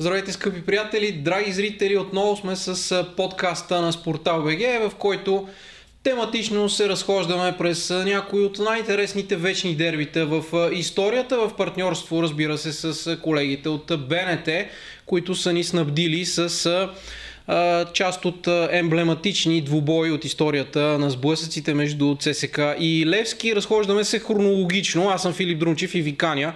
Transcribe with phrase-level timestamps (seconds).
[0.00, 1.96] Здравейте, скъпи приятели, драги зрители!
[1.96, 5.48] Отново сме с подкаста на Спортал БГ, в който
[6.02, 12.72] тематично се разхождаме през някои от най-интересните вечни дербита в историята, в партньорство, разбира се,
[12.72, 14.48] с колегите от БНТ,
[15.06, 16.88] които са ни снабдили с
[17.92, 23.56] част от емблематични двубои от историята на сблъсъците между ЦСК и Левски.
[23.56, 25.08] Разхождаме се хронологично.
[25.08, 26.52] Аз съм Филип Друнчев и Виканя.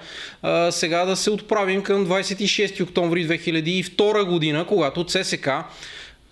[0.70, 5.48] Сега да се отправим към 26 октомври 2002 година, когато ЦСК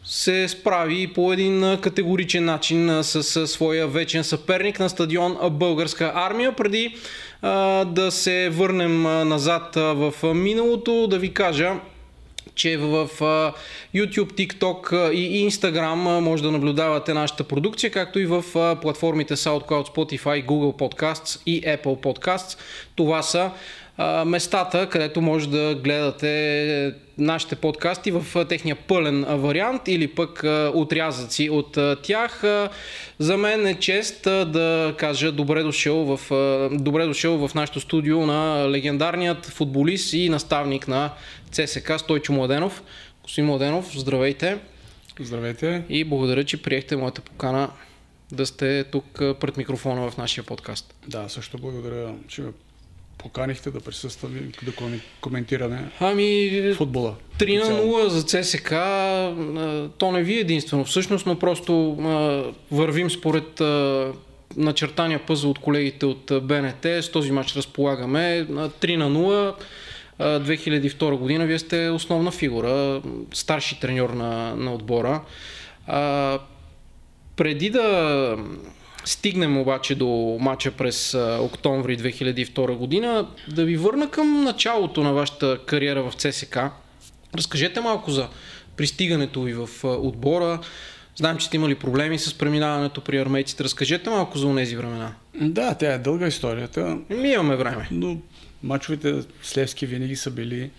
[0.04, 6.56] се справи по един категоричен начин с своя вечен съперник на стадион Българска армия.
[6.56, 6.94] Преди
[7.86, 11.72] да се върнем назад в миналото, да ви кажа,
[12.54, 13.08] че в
[13.94, 18.44] YouTube, TikTok и Instagram може да наблюдавате нашата продукция, както и в
[18.82, 22.58] платформите SoundCloud, Spotify, Google Podcasts и Apple Podcasts.
[22.96, 23.50] Това са
[24.26, 31.78] местата, където може да гледате нашите подкасти в техния пълен вариант или пък отрязъци от
[32.02, 32.42] тях.
[33.18, 36.20] За мен е чест да кажа добре дошъл в,
[36.72, 41.10] добре дошъл в нашото студио на легендарният футболист и наставник на
[41.52, 42.82] ЦСК Стойчо Младенов.
[43.22, 44.58] Господин Младенов, здравейте.
[45.20, 45.82] Здравейте.
[45.88, 47.70] И благодаря, че приехте моята покана
[48.32, 49.04] да сте тук
[49.40, 50.94] пред микрофона в нашия подкаст.
[51.08, 52.48] Да, също благодаря, че ме
[53.18, 54.72] поканихте да присъстваме и да
[55.20, 57.16] коментираме ами, футбола.
[57.38, 58.70] 3 на 0 за ЦСК,
[59.98, 61.72] то не ви е единствено всъщност, но просто
[62.70, 63.60] вървим според
[64.56, 66.84] начертания пъзъл от колегите от БНТ.
[66.84, 69.54] С този матч разполагаме 3 на 0.
[70.22, 73.02] 2002 година вие сте основна фигура,
[73.32, 75.20] старши треньор на, на отбора.
[75.86, 76.38] А,
[77.36, 78.36] преди да
[79.04, 85.58] стигнем обаче до матча през октомври 2002 година, да ви върна към началото на вашата
[85.66, 86.58] кариера в ЦСК.
[87.34, 88.28] Разкажете малко за
[88.76, 90.60] пристигането ви в отбора.
[91.16, 93.64] Знаем, че сте имали проблеми с преминаването при армейците.
[93.64, 95.12] Разкажете малко за тези времена.
[95.34, 96.98] Да, тя е дълга историята.
[97.10, 97.88] Ми имаме време.
[97.90, 98.16] Но
[98.62, 100.70] мачовете с Левски винаги са били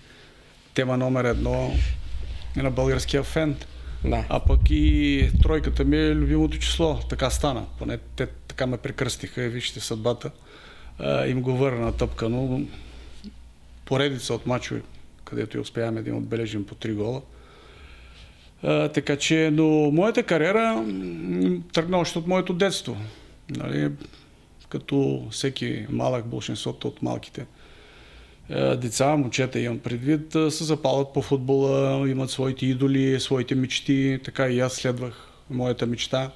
[0.73, 1.71] тема номер едно
[2.55, 3.55] на българския фен.
[4.05, 4.25] Да.
[4.29, 6.99] А пък и тройката ми е любимото число.
[7.09, 7.65] Така стана.
[7.79, 10.31] Поне те така ме прекръстиха и вижте съдбата.
[10.99, 12.61] А, им го върна тъпка, но
[13.85, 14.81] поредица от мачове,
[15.25, 17.21] където и успяваме да им отбележим по три гола.
[18.63, 20.85] А, така че, но моята кариера
[21.73, 22.97] тръгна още от моето детство.
[23.49, 23.91] Нали,
[24.69, 27.45] като всеки малък, большинството от малките
[28.49, 34.47] деца, момчета имам предвид, е, се запалват по футбола, имат своите идоли, своите мечти, така
[34.47, 36.31] и аз следвах моята мечта.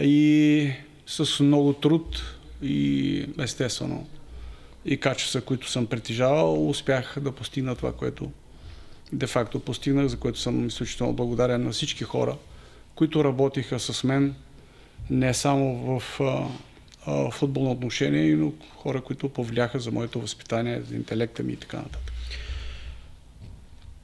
[0.00, 0.70] И
[1.06, 2.22] с много труд
[2.62, 4.06] и естествено
[4.84, 8.30] и качества, които съм притежавал, успях да постигна това, което
[9.12, 12.36] де-факто постигнах, за което съм изключително благодарен на всички хора,
[12.94, 14.34] които работиха с мен
[15.10, 16.20] не само в
[17.06, 21.76] а, футболно отношение, но хора, които повлияха за моето възпитание, за интелекта ми и така
[21.76, 22.12] нататък.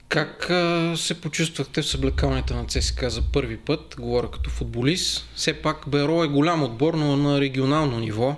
[0.09, 3.97] Как а, се почувствахте в съблекалнята на ЦСКА за първи път?
[3.99, 5.29] Говоря като футболист.
[5.35, 8.37] Все пак Беро е голям отбор, но на регионално ниво.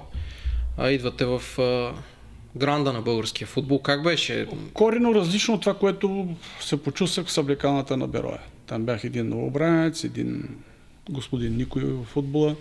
[0.76, 1.94] А идвате в а,
[2.56, 3.82] гранда на българския футбол.
[3.82, 4.46] Как беше?
[4.74, 8.40] Корено различно от това, което се почувствах в съблекалната на Бероя.
[8.66, 10.48] Там бях един новобранец, един
[11.10, 12.56] господин Никой в футбола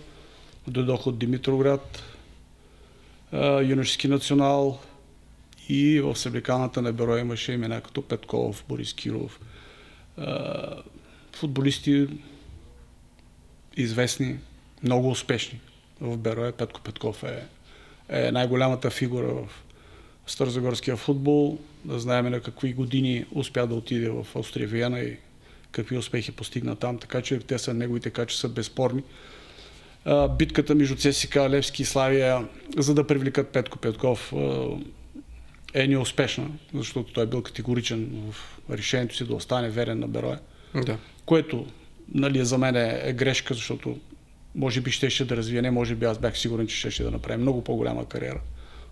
[0.70, 2.02] дойдох от Димитроград,
[3.62, 4.80] юношески национал
[5.68, 9.40] и в Съблекалната на бюро имаше имена като Петков, Борис Киров,
[11.32, 12.06] футболисти
[13.76, 14.38] известни,
[14.82, 15.60] много успешни
[16.00, 16.52] в Берое.
[16.52, 17.42] Петко Петков е,
[18.08, 19.48] е най-голямата фигура в
[20.26, 21.58] Старозагорския футбол.
[21.84, 25.16] Да знаем на какви години успя да отиде в Австрия Виена и
[25.72, 29.02] какви успехи постигна там, така че те са неговите качества безспорни
[30.38, 34.32] битката между ЦСК, Левски и Славия, за да привлекат Петко Петков,
[35.74, 40.38] е неуспешна, защото той е бил категоричен в решението си да остане верен на Бероя.
[40.74, 40.98] Да.
[41.26, 41.66] Което
[42.14, 43.98] нали, за мен е, е грешка, защото
[44.54, 47.42] може би щеше да развие, не може би аз бях сигурен, че щеше да направи
[47.42, 48.40] много по-голяма кариера.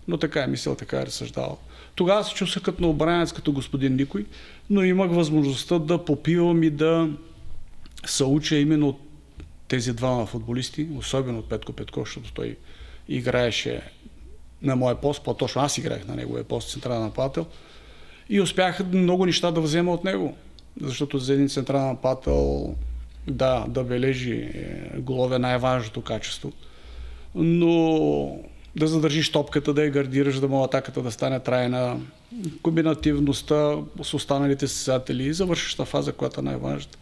[0.07, 1.57] Но така е мисъл, така е разсъждавал.
[1.95, 4.25] Тогава се чувствах като на обранец, като господин Никой,
[4.69, 7.09] но имах възможността да попивам и да
[8.05, 8.99] се уча именно от
[9.67, 12.57] тези двама футболисти, особено от Петко Петков, защото той
[13.09, 13.81] играеше
[14.61, 17.45] на моя пост, по-точно аз играех на неговия пост, централен нападател,
[18.29, 20.37] и успях много неща да взема от него.
[20.81, 22.75] Защото за един централен нападател,
[23.27, 24.49] да, да бележи
[24.97, 26.51] голове най-важното качество.
[27.35, 28.39] Но
[28.75, 31.99] да задържиш топката, да я гардираш, да мога атаката да стане трайна,
[32.61, 36.97] комбинативността с останалите състезатели и завършваща фаза, която е най-важната.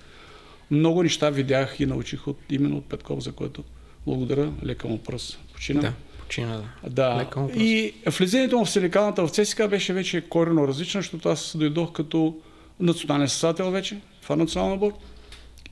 [0.71, 3.63] Много неща видях и научих от, именно от Петков, за което
[4.07, 4.51] благодаря.
[4.65, 5.39] Лека му пръст.
[5.53, 5.81] Почина.
[5.81, 6.89] Да, почина, да.
[6.89, 7.17] Да.
[7.17, 7.59] Лека му пръст.
[7.59, 12.37] И влизането му в силикалната в ЦСКА беше вече корено различно, защото аз дойдох като
[12.79, 14.93] национален състезател вече, това национален отбор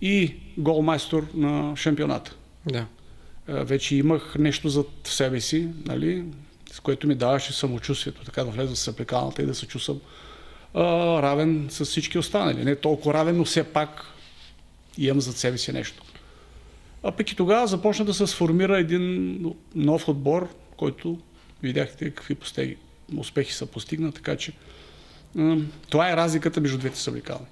[0.01, 2.35] и голмайстор на шампионата.
[2.71, 2.85] Да.
[3.47, 6.23] Вече имах нещо зад себе си, нали,
[6.71, 9.99] с което ми даваше самочувствието, така да влеза в съплекалната и да се чувствам
[10.73, 10.81] а,
[11.21, 12.65] равен с всички останали.
[12.65, 14.12] Не толкова равен, но все пак
[14.97, 16.03] имам зад себе си нещо.
[17.03, 19.39] А пък и тогава започна да се сформира един
[19.75, 21.19] нов отбор, който
[21.63, 22.77] видяхте какви постеги,
[23.17, 24.53] успехи са постигна, така че
[25.89, 27.45] това е разликата между двете съблекални.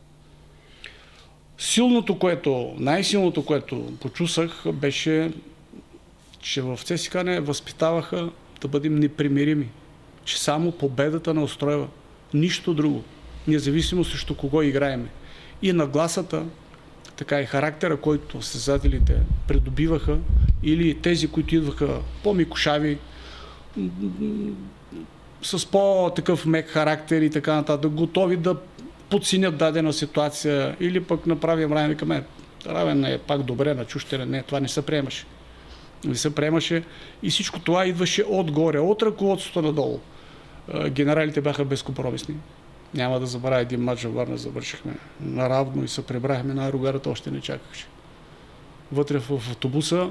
[1.58, 5.32] Силното, което, най-силното, което почусах, беше,
[6.40, 8.30] че в ЦСКА не възпитаваха
[8.62, 9.70] да бъдем непримирими.
[10.26, 11.88] Че само победата не устройва.
[12.34, 13.04] Нищо друго.
[13.48, 15.10] Независимо срещу кого играеме.
[15.62, 16.46] И нагласата,
[17.22, 20.18] така и характера, който създателите придобиваха,
[20.64, 22.98] или тези, които идваха по-микошави,
[25.42, 28.56] с по-такъв мек характер и така нататък, готови да
[29.10, 32.24] подсинят дадена ситуация или пък направим равен към мен.
[32.66, 34.26] Равен е пак добре на чущене.
[34.26, 35.26] Не, това не се приемаше.
[36.06, 36.84] Не се приемаше
[37.24, 40.00] и всичко това идваше отгоре, от ръководството надолу.
[40.90, 42.36] Генералите бяха безкомпромисни.
[42.94, 47.32] Няма да забравя един матч във Варна, завършихме наравно и се прибрахме на аерогарата, още
[47.32, 47.88] не чакаше.
[48.92, 50.10] Вътре в автобуса,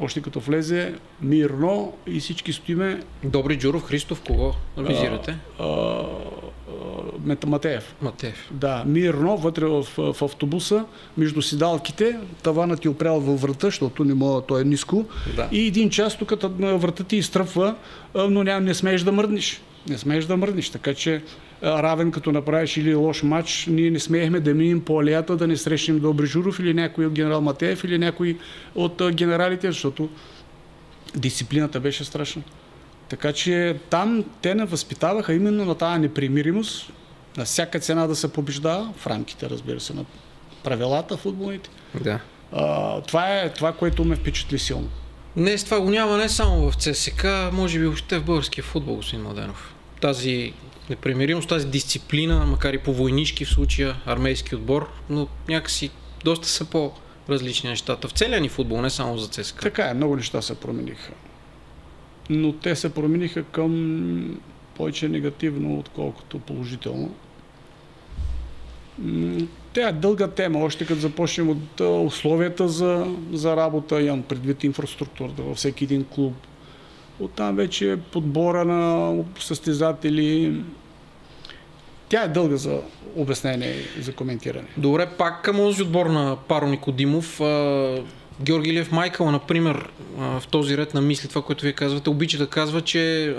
[0.00, 5.38] още като влезе, мирно и всички стоиме Добри Джуров, Христов, кого визирате?
[7.46, 7.94] Матеев.
[8.02, 8.48] Матеев.
[8.50, 10.84] Да, мирно, вътре в, в автобуса,
[11.16, 15.04] между седалките, таванът ти опрял във врата, защото не мога, той е ниско.
[15.36, 15.48] Да.
[15.52, 17.74] И един час тук врата ти изтръпва,
[18.14, 19.62] но няма, не смееш да мръднеш.
[19.88, 21.22] Не смееш да мръднеш, така че
[21.62, 25.56] равен като направиш или лош матч, ние не смеехме да минем по алеята, да не
[25.56, 28.38] срещнем Добри Журов или някой от генерал Матеев или някой
[28.74, 30.08] от генералите, защото
[31.16, 32.42] дисциплината беше страшна.
[33.08, 36.92] Така че там те не възпитаваха именно на тази непримиримост,
[37.36, 40.04] на всяка цена да се побеждава, в рамките, разбира се, на
[40.64, 41.70] правилата футболните.
[42.00, 42.20] Да.
[42.52, 44.88] А, това е това, което ме впечатли силно.
[45.36, 49.24] Днес това го няма не само в ЦСК, може би въобще в българския футбол, господин
[49.24, 49.74] Младенов.
[50.00, 50.52] Тази
[50.90, 55.90] непримиримост, тази дисциплина, макар и по войнишки в случая, армейски отбор, но някакси
[56.24, 58.08] доста са по-различни нещата.
[58.08, 59.62] В целия ни футбол, не само за ЦСКА.
[59.62, 61.12] Така е, много неща се промениха.
[62.30, 64.40] Но те се промениха към
[64.74, 67.14] повече негативно, отколкото положително.
[69.72, 75.42] Тя е дълга тема, още като започнем от условията за, за работа, имам предвид инфраструктурата
[75.42, 76.34] във всеки един клуб.
[77.20, 80.60] Оттам вече подбора на състезатели.
[82.08, 82.80] Тя е дълга за
[83.16, 84.68] обяснение и за коментиране.
[84.76, 87.40] Добре, пак към този отбор на Паро Никодимов.
[88.42, 92.46] Георги Лев Майкъл, например, в този ред на мисли, това, което вие казвате, обича да
[92.46, 93.34] казва, че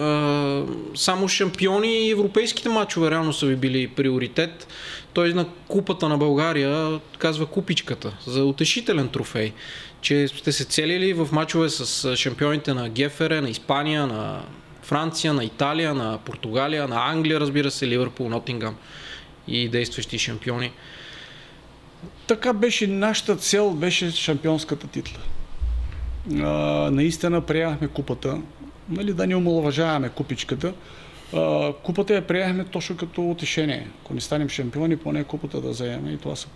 [0.96, 4.68] само шампиони и европейските матчове реално са ви били приоритет.
[5.14, 9.54] Той на купата на България казва купичката за утешителен трофей,
[10.02, 14.42] че сте се целили в матчове с шампионите на Гефере, на Испания, на
[14.82, 18.76] Франция, на Италия, на Португалия, на Англия, разбира се, Ливърпул, Нотингам
[19.48, 20.72] и действащи шампиони.
[22.28, 25.20] Така беше нашата цел, беше шампионската титла.
[26.30, 26.46] А,
[26.92, 28.42] наистина приемахме купата,
[28.90, 30.74] нали, да не омалуважаваме купичката.
[31.36, 33.88] А, купата я приемахме точно като утешение.
[34.04, 36.48] Ако не станем шампиони, поне купата да вземем и това се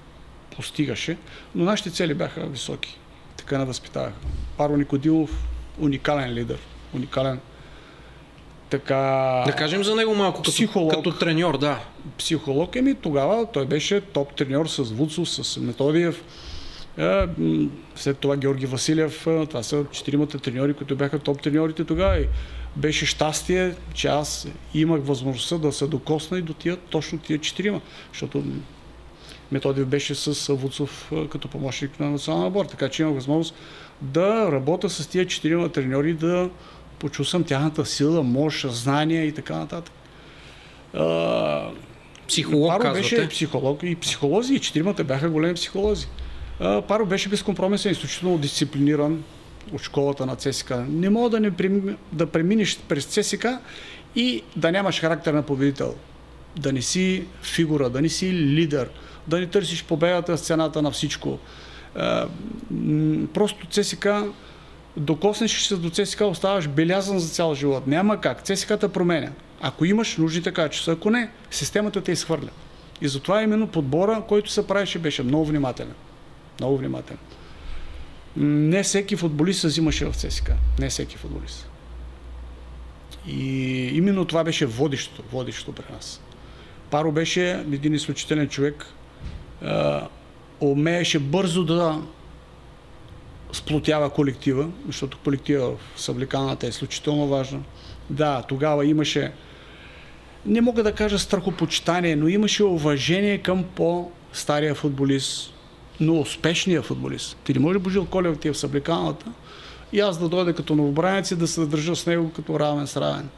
[0.55, 1.17] постигаше.
[1.55, 2.98] Но нашите цели бяха високи.
[3.38, 4.15] Така не възпитаваха.
[4.58, 5.48] Паро Никодилов,
[5.79, 6.60] уникален лидер,
[6.94, 7.39] уникален
[8.70, 9.44] така...
[9.46, 10.94] Да кажем за него малко като, Психолог.
[10.94, 11.79] като треньор, да.
[12.17, 12.75] психолог.
[12.75, 16.24] Еми тогава той беше топ треньор с Вуцов, с Методиев.
[16.98, 17.27] Е,
[17.96, 19.27] След това Георги Василев.
[19.27, 22.20] е, Това са четиримата треньори, които бяха топ треньорите тогава.
[22.20, 22.27] И
[22.75, 27.82] беше щастие, че аз имах възможността да се докосна и до тия, точно тия четирима.
[28.12, 28.44] Защото
[29.51, 32.65] Методиев беше с Вуцов като помощник на националния отбор.
[32.65, 33.55] Така че имах възможност
[34.01, 36.50] да работя с тия четирима треньори, да
[37.00, 39.94] почувствам тяхната сила, мощ, знания и така нататък.
[40.94, 41.70] А,
[42.27, 43.15] Психолог, Паро казвате.
[43.15, 46.08] беше психолог и психолози, и четиримата бяха големи психолози.
[46.60, 49.24] А, Паро беше безкомпромисен, изключително дисциплиниран
[49.74, 50.86] от школата на ЦСКА.
[50.90, 51.52] Не мога да, не
[52.12, 53.60] да преминеш през ЦСКА
[54.16, 55.96] и да нямаш характер на победител.
[56.58, 58.90] Да не си фигура, да не си лидер,
[59.28, 61.40] да не търсиш победата с цената на всичко.
[62.72, 64.28] М, просто ЦСКА
[64.98, 67.88] докоснеш се до ЦСКА, оставаш белязан за цял живот.
[67.88, 68.44] Няма как.
[68.44, 69.32] ЦСКА променя.
[69.62, 72.50] Ако имаш нужните качества, ако не, системата те изхвърля.
[73.02, 75.94] И затова именно подбора, който се правеше, беше много внимателен.
[76.60, 77.20] Много внимателен.
[78.38, 80.56] Не всеки футболист се взимаше в ЦСКА.
[80.80, 81.70] Не всеки футболист.
[83.27, 83.42] И
[83.94, 86.22] именно това беше водещото, водещото при нас.
[86.92, 88.86] Паро беше един изключителен човек.
[90.62, 92.01] Умееше бързо да
[93.51, 97.60] сплотява колектива, защото колектива в събликаната е изключително важна.
[98.10, 99.32] Да, тогава имаше,
[100.46, 105.54] не мога да кажа страхопочитание, но имаше уважение към по-стария футболист,
[106.00, 107.38] но успешния футболист.
[107.44, 109.25] Ти не може Божил Колев ти е в събликаната
[109.94, 112.98] и аз да дойда като новобранец и да се държа с него като равен с
[112.98, 113.30] равен.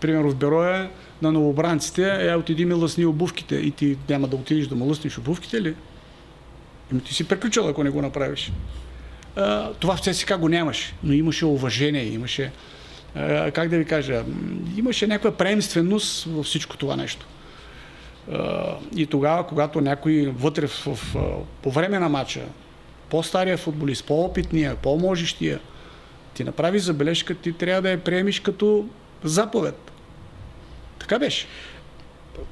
[0.00, 0.90] Примерно в Бероя
[1.22, 5.18] на новобранците е отиди ми лъсни обувките и ти няма да отидеш да му лъсниш
[5.18, 5.74] обувките ли?
[6.92, 8.52] Ами ти си приключил, ако не го направиш.
[9.36, 12.52] А, това в ЦСКА го нямаше, но имаше уважение, имаше,
[13.14, 14.24] а, как да ви кажа,
[14.76, 17.26] имаше някаква преемственост във всичко това нещо.
[18.96, 21.16] И тогава, когато някой вътре в, в,
[21.62, 22.40] по време на матча,
[23.10, 25.60] по-стария футболист, по-опитния, по-можещия,
[26.34, 28.88] ти направи забележка, ти трябва да я приемиш като
[29.24, 29.92] заповед.
[30.98, 31.46] Така беше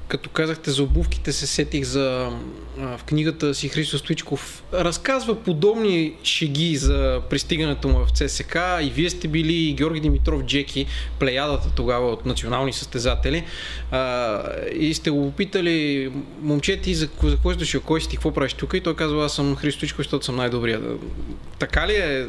[0.07, 2.31] като казахте за обувките, се сетих за
[2.79, 4.63] а, в книгата си Христо Стоичков.
[4.73, 8.57] Разказва подобни шеги за пристигането му в ЦСК.
[8.81, 10.85] И вие сте били и Георги Димитров Джеки,
[11.19, 13.43] плеядата тогава от национални състезатели.
[13.91, 14.41] А,
[14.75, 18.53] и сте го попитали, момче за, за кой си дошъл, кой си ти, какво правиш
[18.53, 18.73] тук?
[18.73, 20.81] И той казва, аз съм Христо Стоичков, защото съм най-добрия.
[21.59, 22.27] Така ли е?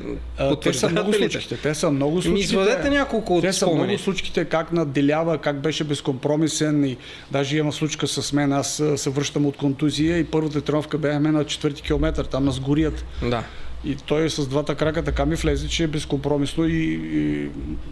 [0.63, 1.57] те са много случките.
[1.57, 2.35] Те са много случките.
[2.35, 6.97] Ми извадете няколко от Те са много случките, как наделява, как беше безкомпромисен и
[7.41, 8.53] даже има случка с мен.
[8.53, 13.05] Аз се връщам от контузия и първата тренировка бяхме на четвърти километър, там на сгорият.
[13.23, 13.45] Да.
[13.85, 17.49] И той с двата крака така ми влезе, че е безкомпромисно и, и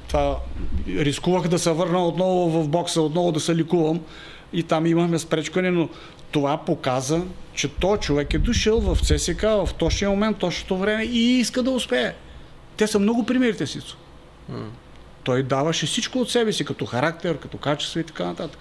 [0.09, 0.37] това
[0.89, 4.01] рискувах да се върна отново в бокса, отново да се ликувам
[4.53, 5.89] и там имахме спречкане, но
[6.31, 7.21] това показа,
[7.55, 11.71] че той човек е дошъл в ЦСК в точния момент, точното време и иска да
[11.71, 12.13] успее.
[12.77, 13.81] Те са много примерите си.
[13.81, 14.69] Mm.
[15.25, 18.61] Той даваше всичко от себе си, като характер, като качество и така нататък.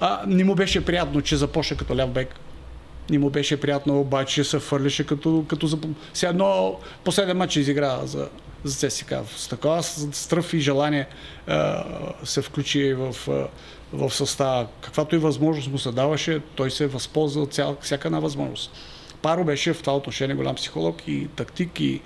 [0.00, 2.34] А, не му беше приятно, че започна като ляв бек.
[3.10, 5.78] Не му беше приятно, обаче се фърляше като, като за...
[6.14, 8.28] Сега едно последен матч изигра за,
[8.64, 9.14] за ЦСК.
[9.36, 11.06] С такова стръв и желание
[11.46, 11.84] а,
[12.24, 13.16] се включи в,
[13.92, 14.66] в състава.
[14.80, 18.72] Каквато и възможност му се даваше, той се възползва от цял, всяка една възможност.
[19.22, 22.00] Паро беше в това отношение голям психолог и тактик и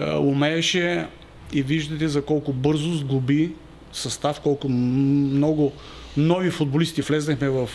[0.00, 1.06] а, умееше
[1.52, 3.52] и виждате за колко бързо сглоби
[3.92, 5.72] състав, колко много
[6.18, 7.68] нови футболисти влезнахме в,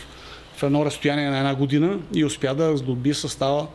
[0.55, 3.67] в едно разстояние на една година и успя да сглоби състава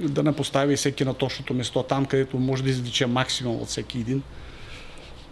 [0.00, 3.98] да не постави всеки на точното место, там където може да извлече максимум от всеки
[3.98, 4.22] един.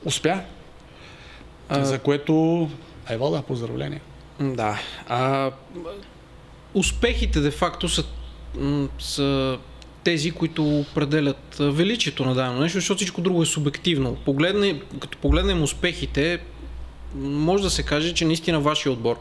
[0.04, 0.40] Успя.
[1.68, 1.84] А...
[1.84, 2.68] За което
[3.10, 4.00] Ева, да, поздравление.
[4.40, 4.80] Да.
[5.08, 5.50] А,
[6.74, 8.04] успехите де-факто са,
[8.98, 9.58] са
[10.04, 14.16] тези, които определят величието на дадено нещо, защото всичко друго е субективно.
[14.24, 16.38] Погледне, като погледнем успехите,
[17.20, 19.16] може да се каже, че наистина вашия отбор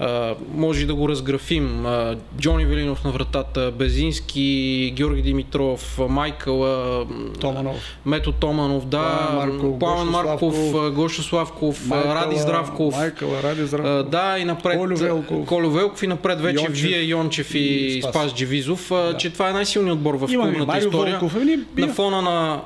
[0.00, 1.82] Uh, може да го разграфим.
[1.84, 7.76] Uh, Джони Велинов на вратата, Безински, Георги Димитров, Майкъл, uh, Томанов.
[8.06, 10.54] Мето Томанов, да, Марков, Пламен Марков,
[10.94, 12.96] Гошо Славков, Майкъл, Ради Здравков.
[12.96, 14.10] Майкъл, Ради Здравков.
[14.10, 15.46] Да, и напред Колю Велков.
[15.46, 16.82] Колю Велков и напред вече Йончев.
[16.82, 19.16] Вие Йончев и, и Спас, Спас Джевизов, да.
[19.16, 21.18] че това е най-силният отбор в клубната история.
[21.18, 21.36] Волков.
[21.76, 22.60] На фона на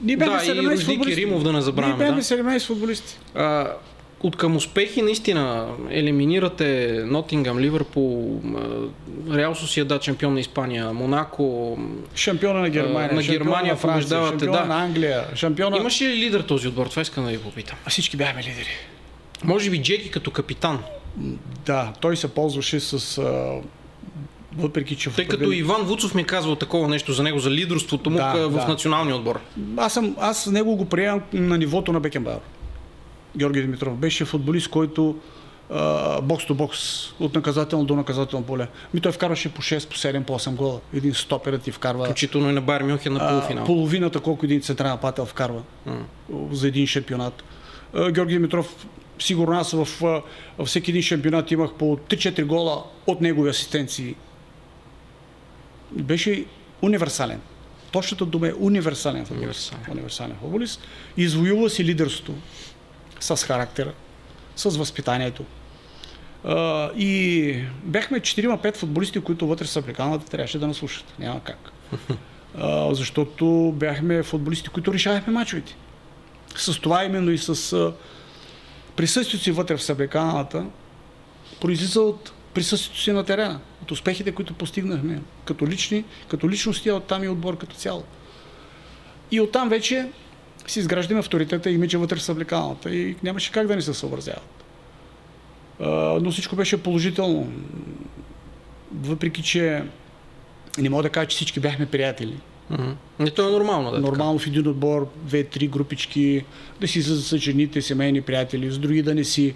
[0.00, 1.96] ние бяхме да, 17 и Рудик Римов да не забравяме.
[1.96, 2.58] Ние бяхме да.
[2.58, 3.18] 17 футболисти.
[3.34, 3.72] А,
[4.20, 8.40] от към успехи наистина елиминирате Нотингам, Ливърпул,
[9.32, 11.78] Реал Сосиеда, шампион на Испания, Монако,
[12.14, 14.64] шампиона на Германия, на Германия на Франция, шампиона да.
[14.64, 15.76] на Англия, шампиона...
[15.76, 16.86] Имаше ли лидер този отбор?
[16.86, 17.76] Това искам да ви попитам.
[17.86, 18.70] А всички бяхме лидери.
[19.44, 20.78] Може би Джеки като капитан.
[21.66, 23.20] Да, той се ползваше с
[24.58, 25.10] въпреки че...
[25.10, 28.48] Тъй като Иван Вуцов ми е казвал такова нещо за него, за лидерството му да,
[28.48, 28.68] в да.
[28.68, 29.40] националния отбор.
[29.76, 32.40] Аз, съм, аз него го приемам на нивото на Бекенбауер.
[33.36, 35.16] Георги Димитров беше футболист, който
[36.22, 38.68] бокс то бокс, от наказателно до наказателно поле.
[38.94, 40.80] Ми той вкарваше по 6, по 7, по 8 гола.
[40.94, 42.04] Един стоперът ти вкарва.
[42.04, 43.64] Включително и на Байер Мюнхен на полуфинал.
[43.64, 46.52] А, половината колко един централен пател вкарва mm.
[46.52, 47.44] за един шампионат.
[47.94, 48.86] А, Георги Димитров,
[49.18, 50.22] сигурно аз в, в
[50.64, 54.14] всеки един шампионат имах по 3-4 гола от негови асистенции
[55.92, 56.44] беше
[56.82, 57.40] универсален.
[57.92, 59.72] Точната дума е универсален футболист.
[59.72, 59.92] Универсален.
[59.92, 60.80] универсален футболист.
[61.16, 62.34] Извоюва си лидерството
[63.20, 63.92] с характера,
[64.56, 65.44] с възпитанието.
[66.44, 71.04] Uh, и бяхме 4-5 футболисти, които вътре с африканата трябваше да наслушат.
[71.18, 71.72] Няма как.
[72.90, 75.76] защото бяхме футболисти, които решавахме мачовете.
[76.56, 77.92] С това именно и с а,
[78.96, 80.66] присъствието си вътре в съблеканата,
[81.60, 86.94] произлиза от присъствието си на терена, от успехите, които постигнахме като лични, като личности, а
[86.94, 88.04] оттам и отбор като цяло.
[89.30, 90.08] И оттам вече
[90.66, 94.64] си изграждаме авторитета и имиджа вътре в съблекалната и нямаше как да ни се съобразяват.
[96.22, 97.52] Но всичко беше положително.
[98.94, 99.82] Въпреки, че
[100.78, 102.36] не мога да кажа, че всички бяхме приятели.
[103.26, 103.90] И то е нормално.
[103.90, 106.44] Да, нормално в един отбор, две-три групички,
[106.80, 109.54] да си за жените, семейни приятели, с други да не си.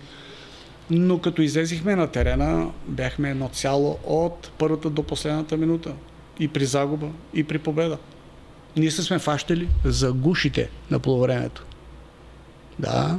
[0.90, 5.92] Но като излезихме на терена, бяхме едно цяло от първата до последната минута.
[6.40, 7.99] И при загуба, и при победа.
[8.76, 11.64] Ние се сме фащали за гушите на полувремето.
[12.78, 13.18] Да.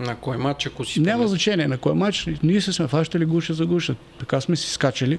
[0.00, 1.00] На кой матч, ако си...
[1.00, 2.28] Няма значение на кой матч.
[2.42, 3.94] Ние се сме фащали гуша за гуша.
[4.18, 5.18] Така сме си скачали,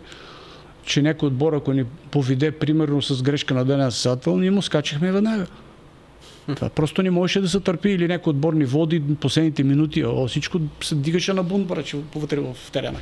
[0.83, 5.11] че някой отбор, ако ни поведе, примерно с грешка на ден състезател, ние му скачахме
[5.11, 5.45] веднага.
[6.55, 10.05] Това просто не можеше да се търпи или някой отбор ни води последните минути.
[10.05, 12.99] О, всичко се дигаше на бунт, браче, повътре в терена.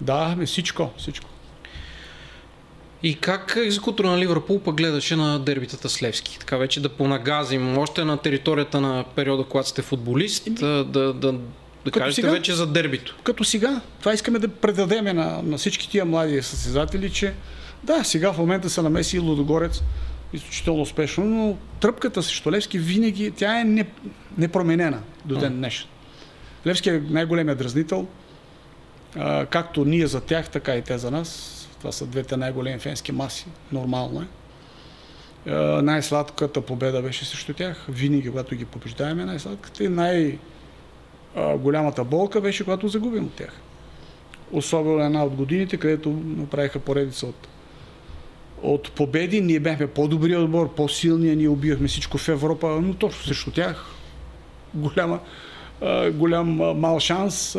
[0.00, 1.30] Да, всичко, всичко.
[3.02, 6.38] И как екзекутор на Ливърпул пък гледаше на дербитата с Левски?
[6.38, 11.34] Така вече да понагазим още на територията на периода, когато сте футболист, да, да, да,
[11.84, 13.16] да кажете сега, вече за дербито.
[13.22, 13.80] Като сега.
[14.00, 17.34] Това искаме да предадеме на, на всички тия млади състезатели, че
[17.84, 19.82] да, сега в момента се намеси и Лудогорец
[20.32, 23.86] изключително успешно, но тръпката срещу Левски винаги, тя е не,
[24.38, 25.88] непроменена до ден днешен.
[26.66, 28.06] Левски е най-големият дразнител,
[29.16, 33.12] а, както ние за тях, така и те за нас това са двете най-големи фенски
[33.12, 33.46] маси.
[33.72, 34.26] Нормално е.
[35.46, 35.50] е.
[35.82, 37.86] най-сладката победа беше срещу тях.
[37.88, 43.60] Винаги, когато ги побеждаваме, най-сладката и най-голямата болка беше, когато загубим от тях.
[44.52, 47.48] Особено една от годините, където направиха поредица от,
[48.62, 49.40] от победи.
[49.40, 53.86] Ние бяхме по-добри отбор, по-силни, ние убивахме всичко в Европа, но точно срещу тях
[54.74, 55.18] голяма,
[56.12, 57.56] голям мал шанс.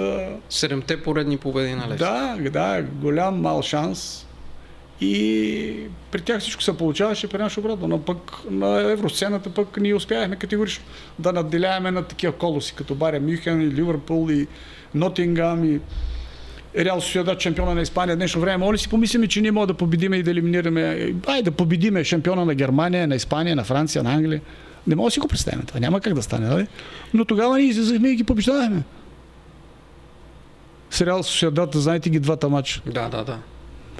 [0.49, 1.97] Седемте поредни победи на Левски.
[1.97, 4.23] Да, да, голям мал шанс.
[5.01, 5.75] И
[6.11, 7.87] при тях всичко се получаваше при нас обратно.
[7.87, 10.85] Но пък на евросцената пък ние успяхме категорично
[11.19, 14.47] да надделяваме на такива колоси, като Бария Мюхен и Ливърпул и
[14.95, 15.79] Нотингам и
[16.77, 18.57] Реал Сосиедад, чемпиона на Испания днешно време.
[18.57, 22.45] Моля си помислиме, че ние можем да победиме и да елиминираме, ай да победиме шампиона
[22.45, 24.41] на Германия, на Испания, на Франция, на Англия.
[24.87, 25.79] Не мога да си го представим това.
[25.79, 26.67] Няма как да стане, нали?
[27.13, 28.83] Но тогава ние излизахме и ги побеждавахме.
[30.89, 32.81] Сериал Сосиедата, знаете ги двата матча.
[32.85, 33.37] Да, да, да.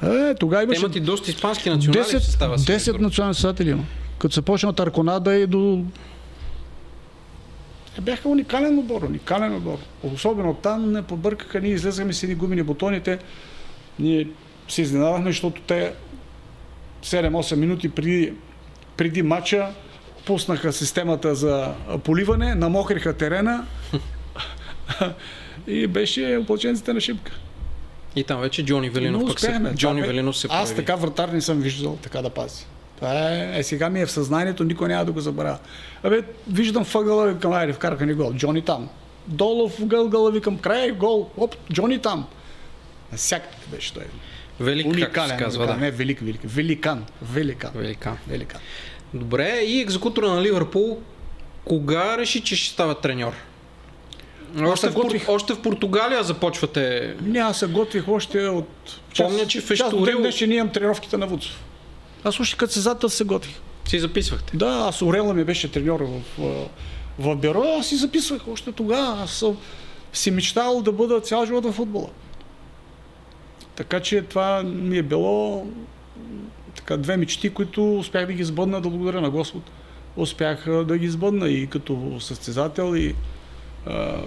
[0.03, 0.79] Е, тогава имаше...
[0.79, 2.65] имат и доста испански национали 10, в състава си.
[2.65, 3.83] 10 национални състезатели има.
[4.19, 5.83] Като се почна от Арконада и до...
[7.97, 9.77] Е, бяха уникален отбор, уникален отбор.
[10.03, 13.19] Особено там не побъркаха, ние излезахме с едни гумени бутоните.
[13.99, 14.27] Ние
[14.67, 15.93] се изненадахме, защото те
[17.03, 18.33] 7-8 минути преди,
[18.97, 19.73] преди матча
[20.25, 23.65] пуснаха системата за поливане, намокриха терена
[25.67, 27.31] и беше оплаченците на шипка.
[28.15, 31.59] И там вече Джони Велинов пък се, Джони Велинов се Аз така вратар не съм
[31.59, 32.65] виждал така да пази.
[32.97, 35.57] Това е, е, сега ми е в съзнанието, никой няма да го забравя.
[36.03, 38.33] Абе, виждам въгъла, викам, айде, вкараха ни гол.
[38.33, 38.89] Джони там.
[39.27, 42.27] Долу в гъл, викам, край, гол, оп, Джони там.
[43.15, 44.03] Всякак беше той.
[44.59, 45.77] Велик, Уникален, се казва, да.
[45.77, 46.41] Не, велик, велик.
[46.43, 47.05] Великан.
[47.21, 47.71] Великан.
[47.75, 48.17] Великан.
[48.27, 48.61] Великан.
[49.13, 50.99] Добре, и екзекутора на Ливърпул,
[51.65, 53.33] кога реши, че ще става треньор?
[54.61, 55.25] Още, готвих...
[55.25, 57.15] в, още в Португалия започвате.
[57.21, 58.99] Не, аз се готвих още от.
[59.17, 60.31] Помня, че в Ещорил...
[60.31, 61.63] Част ден имам тренировките на Вуцов.
[62.23, 63.55] Аз още като сезател се готвих.
[63.85, 64.57] Си записвахте?
[64.57, 66.67] Да, аз Орела ми беше треньор в, в,
[67.19, 69.23] в бюро, аз си записвах още тогава.
[69.23, 69.57] Аз съм
[70.13, 72.09] си мечтал да бъда цял живот в футбола.
[73.75, 75.67] Така че това ми е било
[76.75, 79.63] така, две мечти, които успях да ги сбъдна, да благодаря на Господ.
[80.15, 83.15] Успях да ги сбъдна и като състезател и
[83.85, 84.23] а,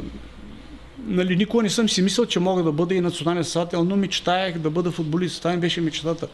[1.07, 4.59] нали, никога не съм си мислил, че мога да бъда и национален състезател, но мечтаях
[4.59, 5.39] да бъда футболист.
[5.39, 6.29] Това ми беше мечтата.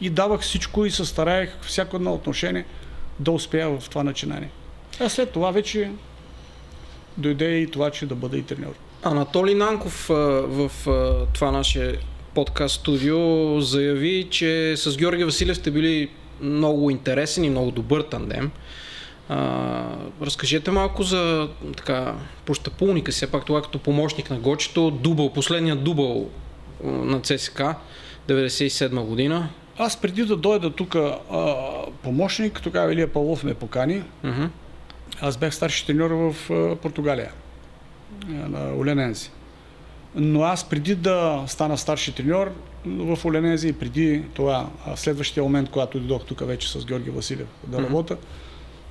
[0.00, 2.64] И давах всичко и се стараех всяко едно отношение
[3.18, 4.50] да успея в това начинание.
[5.00, 5.90] А след това вече
[7.16, 8.74] дойде и това, че да бъда и треньор.
[9.02, 10.70] Анатолий Нанков в
[11.34, 11.98] това наше
[12.34, 16.10] подкаст студио заяви, че с Георги Василев сте били
[16.40, 18.50] много интересен и много добър тандем.
[19.28, 25.84] А, разкажете малко за така, пощапулника си, пак това като помощник на Гочето, дубъл, последният
[25.84, 26.28] дубъл
[26.84, 27.62] на ЦСК,
[28.28, 29.48] 97 година.
[29.82, 30.96] Аз преди да дойда тук
[32.02, 34.02] помощник, тогава Илия Павлов ме покани.
[34.24, 34.48] Uh-huh.
[35.20, 37.32] Аз бях старши треньор в а, Португалия,
[38.28, 39.30] на Оленензи.
[40.14, 42.52] Но аз преди да стана старши треньор
[42.86, 47.82] в Оленези и преди това, следващия момент, когато дойдох тук вече с Георги Василев да
[47.82, 48.16] работя,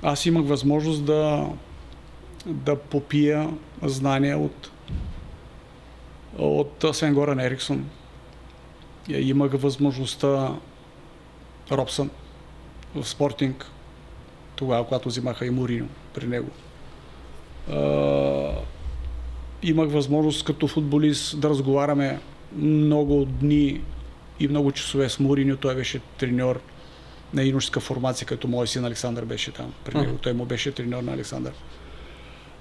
[0.02, 1.46] аз имах възможност да,
[2.46, 3.48] да попия
[3.82, 4.70] знания от,
[6.38, 7.86] от Свен Горан Ериксон.
[9.08, 10.54] Имах възможността
[11.72, 12.10] Робсън
[12.94, 13.66] в спортинг,
[14.56, 16.50] тогава, когато взимаха и Мурино при него.
[17.70, 18.54] Uh,
[19.62, 22.20] имах възможност като футболист да разговаряме
[22.56, 23.80] много дни
[24.40, 25.56] и много часове с Мурино.
[25.56, 26.60] Той беше треньор
[27.34, 29.72] на юношеска формация, като мой син Александър беше там.
[29.84, 30.18] При него.
[30.18, 31.52] Той му беше треньор на Александър.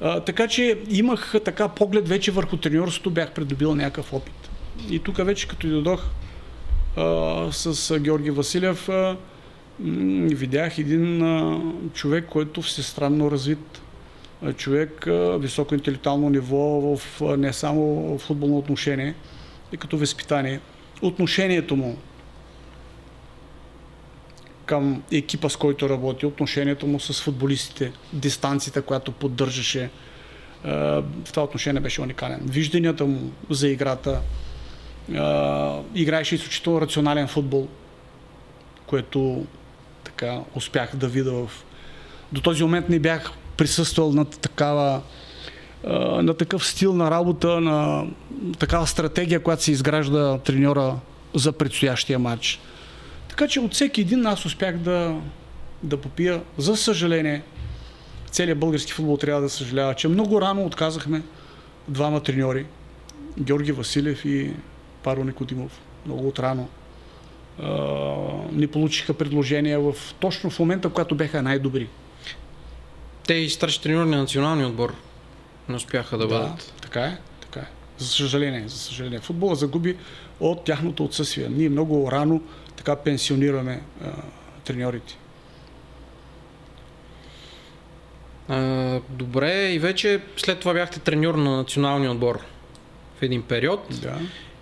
[0.02, 4.50] А, така че имах така поглед вече върху треньорството, бях придобил някакъв опит.
[4.90, 6.06] И тук вече като дойдох
[7.52, 8.90] с Георги Василев,
[10.30, 11.24] видях един
[11.94, 13.82] човек, който всестранно развит
[14.58, 15.08] човек,
[15.38, 16.58] високо интелектуално ниво
[16.98, 17.84] в не само
[18.18, 19.16] в футболно отношение,
[19.72, 20.60] и като възпитание.
[21.02, 21.98] Отношението му
[24.66, 29.90] към екипа, с който работи, отношението му с футболистите, дистанцията, която поддържаше,
[30.64, 32.40] в това отношение беше уникален.
[32.46, 34.22] Вижданията му за играта,
[35.96, 37.68] играеше изключително рационален футбол,
[38.88, 39.46] което
[40.04, 41.50] така успях да видя в...
[42.32, 45.02] До този момент не бях присъствал на такава
[46.22, 48.08] на такъв стил на работа, на
[48.60, 50.96] такава стратегия, която се изгражда треньора
[51.36, 52.60] за предстоящия матч.
[53.30, 55.16] Така че от всеки един аз успях да,
[55.84, 56.42] да попия.
[56.58, 57.44] За съжаление,
[58.32, 61.22] целият български футбол трябва да съжалява, че много рано отказахме
[61.88, 62.66] двама треньори.
[63.40, 64.54] Георги Василев и
[65.04, 65.82] Паро Никодимов.
[66.06, 66.68] Много отрано.
[68.52, 71.88] Не получиха предложения в, точно в момента, когато бяха най-добри.
[73.28, 74.96] Те и старши треньори на националния отбор
[75.70, 76.74] не успяха да, да бъдат.
[76.82, 77.68] Така е, така е.
[77.98, 79.20] За съжаление, за съжаление.
[79.20, 79.98] Футбола загуби
[80.40, 81.50] от тяхното отсъствие.
[81.50, 82.42] Ние много рано
[82.76, 84.08] така пенсионираме а,
[84.64, 85.18] треньорите.
[88.48, 92.40] А, добре, и вече след това бяхте треньор на националния отбор
[93.20, 93.82] в един период.
[94.02, 94.20] Да.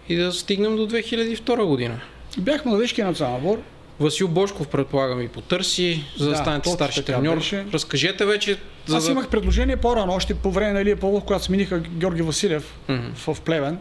[0.09, 1.99] И да стигнем до 2002 година.
[2.37, 3.59] Бях младежкия национален отбор.
[3.99, 7.35] Васил Бошков, предполагам, и потърси, за да, да станете старши треньор.
[7.35, 7.65] Беше.
[7.73, 8.57] Разкажете вече.
[8.85, 12.73] За Аз имах предложение по-рано, още по време на Илия Павлов, когато смениха Георги Василев
[12.89, 13.33] mm-hmm.
[13.33, 13.77] в Плевен.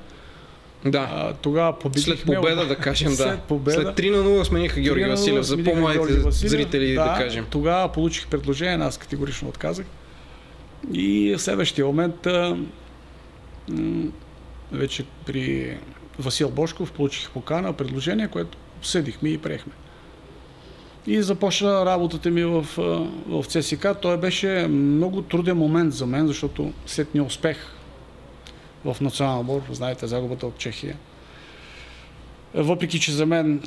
[0.85, 1.09] Да.
[1.13, 2.17] А, тогава победихме.
[2.17, 3.17] След победа, да кажем, да.
[3.17, 7.47] След, победа, След 3 на 0 смениха Георги Василев, за по-младите зрители, да, да кажем.
[7.51, 9.87] Тогава получих предложение, аз категорично отказах.
[10.93, 12.57] И в следващия момент а,
[13.69, 14.13] м-
[14.73, 15.77] вече при
[16.19, 19.73] Васил Бошков получих покана, предложение, което обсъдихме и приехме.
[21.07, 22.67] И започна работата ми в,
[23.29, 23.87] в ЦСК.
[24.03, 27.57] Той беше много труден момент за мен, защото след неуспех
[28.85, 30.97] в национална отбор, знаете, загубата от Чехия.
[32.55, 33.63] Въпреки, че за мен...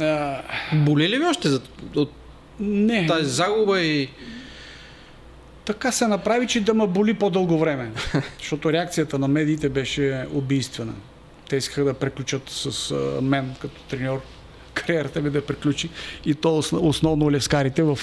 [0.00, 0.42] А...
[0.74, 1.60] Боли ли ви още за,
[1.96, 2.12] от
[2.60, 3.06] не.
[3.06, 4.08] тази загуба и...
[5.64, 7.92] Така се направи, че да ме боли по-дълго време.
[8.38, 10.92] защото реакцията на медиите беше убийствена.
[11.48, 14.20] Те искаха да преключат с мен като треньор
[14.74, 15.90] кариерата ми да приключи
[16.24, 17.98] и то основно левскарите в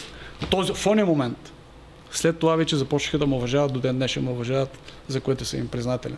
[0.50, 1.52] този в момент.
[2.12, 5.60] След това вече започнаха да ме уважават, до ден днешен ме уважават, за което съм
[5.60, 6.18] им признателен.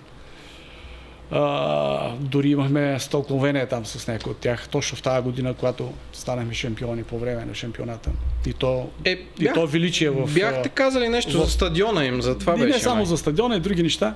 [1.31, 6.53] А, дори имахме стълкновение там с някои от тях, точно в тази година, когато станахме
[6.53, 8.09] шампиони по време на шампионата.
[8.45, 10.33] И то, е, бях, и то величие в...
[10.33, 12.77] Бяхте казали нещо в, за стадиона им, за това не, беше.
[12.77, 13.05] Не само май.
[13.05, 14.15] за стадиона и други неща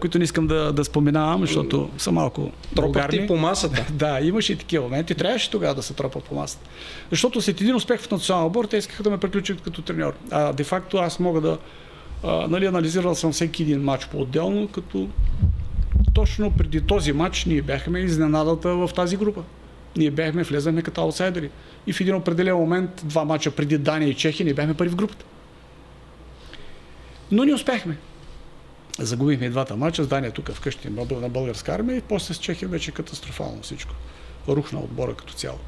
[0.00, 3.86] които не искам да, да споменавам, защото са малко Тропахте по масата.
[3.92, 5.14] да, имаше и такива моменти.
[5.14, 6.70] Трябваше тогава да се тропат по масата.
[7.10, 10.14] Защото след един успех в националния отбор, те искаха да ме приключат като треньор.
[10.30, 11.58] А де-факто аз мога да
[12.24, 15.08] а, нали, анализирал съм всеки един матч по-отделно, като
[16.14, 19.42] точно преди този матч ние бяхме изненадата в тази група.
[19.96, 21.50] Ние бяхме влезане като аутсайдери.
[21.86, 24.96] И в един определен момент, два мача преди Дания и Чехия, ние бяхме първи в
[24.96, 25.24] групата.
[27.32, 27.96] Но не успяхме.
[28.98, 32.90] Загубихме двата мача с Дания тук вкъщи на българска армия и после с Чехия вече
[32.90, 33.94] катастрофално всичко.
[34.48, 35.58] Рухна отбора като цяло.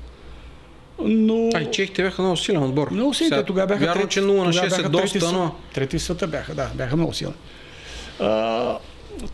[1.05, 1.51] Но...
[1.55, 2.91] А и чехите бяха много силен отбор.
[2.91, 3.29] Много силен.
[3.29, 5.55] Сега, тогава бяха Вярно, трети, че 0 на 6 е доста, трети, но...
[5.75, 7.35] Трети света бяха, да, бяха много силни.
[8.21, 8.79] А,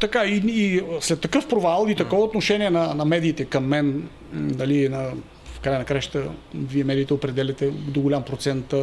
[0.01, 4.89] така, и, и след такъв провал и такова отношение на, на медиите към мен, дали
[4.89, 5.11] на,
[5.45, 8.75] в края на краща, вие медиите определяте до голям процент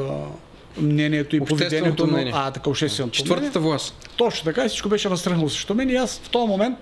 [0.78, 4.10] мнението и поведението на а, така, общественото Четвъртата власт.
[4.16, 6.78] Точно така и всичко беше разтръгнало срещу мен и аз в този момент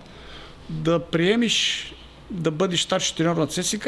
[0.70, 1.86] да приемиш
[2.32, 3.88] да бъдеш старши тренер на ЦСК,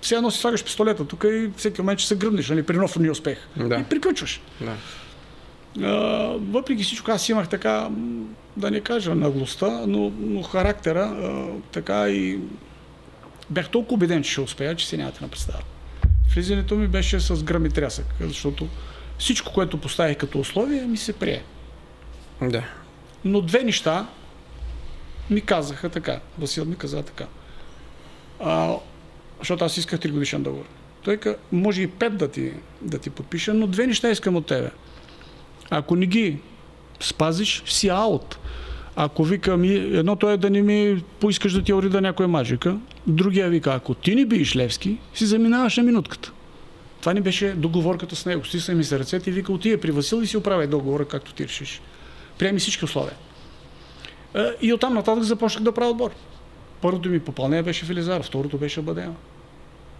[0.00, 2.96] все едно си слагаш пистолета тук и всеки момент ще се гръбнеш, нали, при нов
[3.10, 3.38] успех.
[3.56, 3.76] Да.
[3.76, 4.40] И приключваш.
[4.60, 4.76] Да.
[5.82, 5.92] А,
[6.40, 7.88] въпреки всичко, аз имах така,
[8.56, 12.38] да не кажа наглостта, но, но характера, а, така и
[13.50, 15.62] бях толкова убеден, че ще успея, че си нямате на представа.
[16.34, 18.68] Влизането ми беше с гръм и трясък, защото
[19.18, 21.42] всичко, което поставих като условие, ми се прие.
[22.42, 22.64] Да.
[23.24, 24.06] Но две неща
[25.30, 26.20] ми казаха така.
[26.38, 27.24] Васил ми каза така.
[28.40, 28.74] А,
[29.38, 30.64] защото аз исках 3 годишен договор.
[31.02, 32.52] Той ка, може и пет да ти,
[32.82, 34.70] да ти подпиша, но две неща искам от тебе.
[35.70, 36.38] Ако не ги
[37.00, 38.38] спазиш, си аут.
[38.96, 43.48] Ако вика ми, едното е да не ми поискаш да ти орида някоя маджика, другия
[43.48, 46.32] вика, ако ти не биеш Левски, си заминаваш на минутката.
[47.08, 48.44] Това ни беше договорката с него.
[48.44, 51.44] Стисна ми се ръцете и вика, отиде при Васил и си оправяй договора, както ти
[51.44, 51.80] решиш.
[52.38, 53.14] Приеми всички условия.
[54.62, 56.10] И оттам нататък започнах да правя отбор.
[56.82, 59.14] Първото ми попълнение беше Филизар, второто беше Бадема.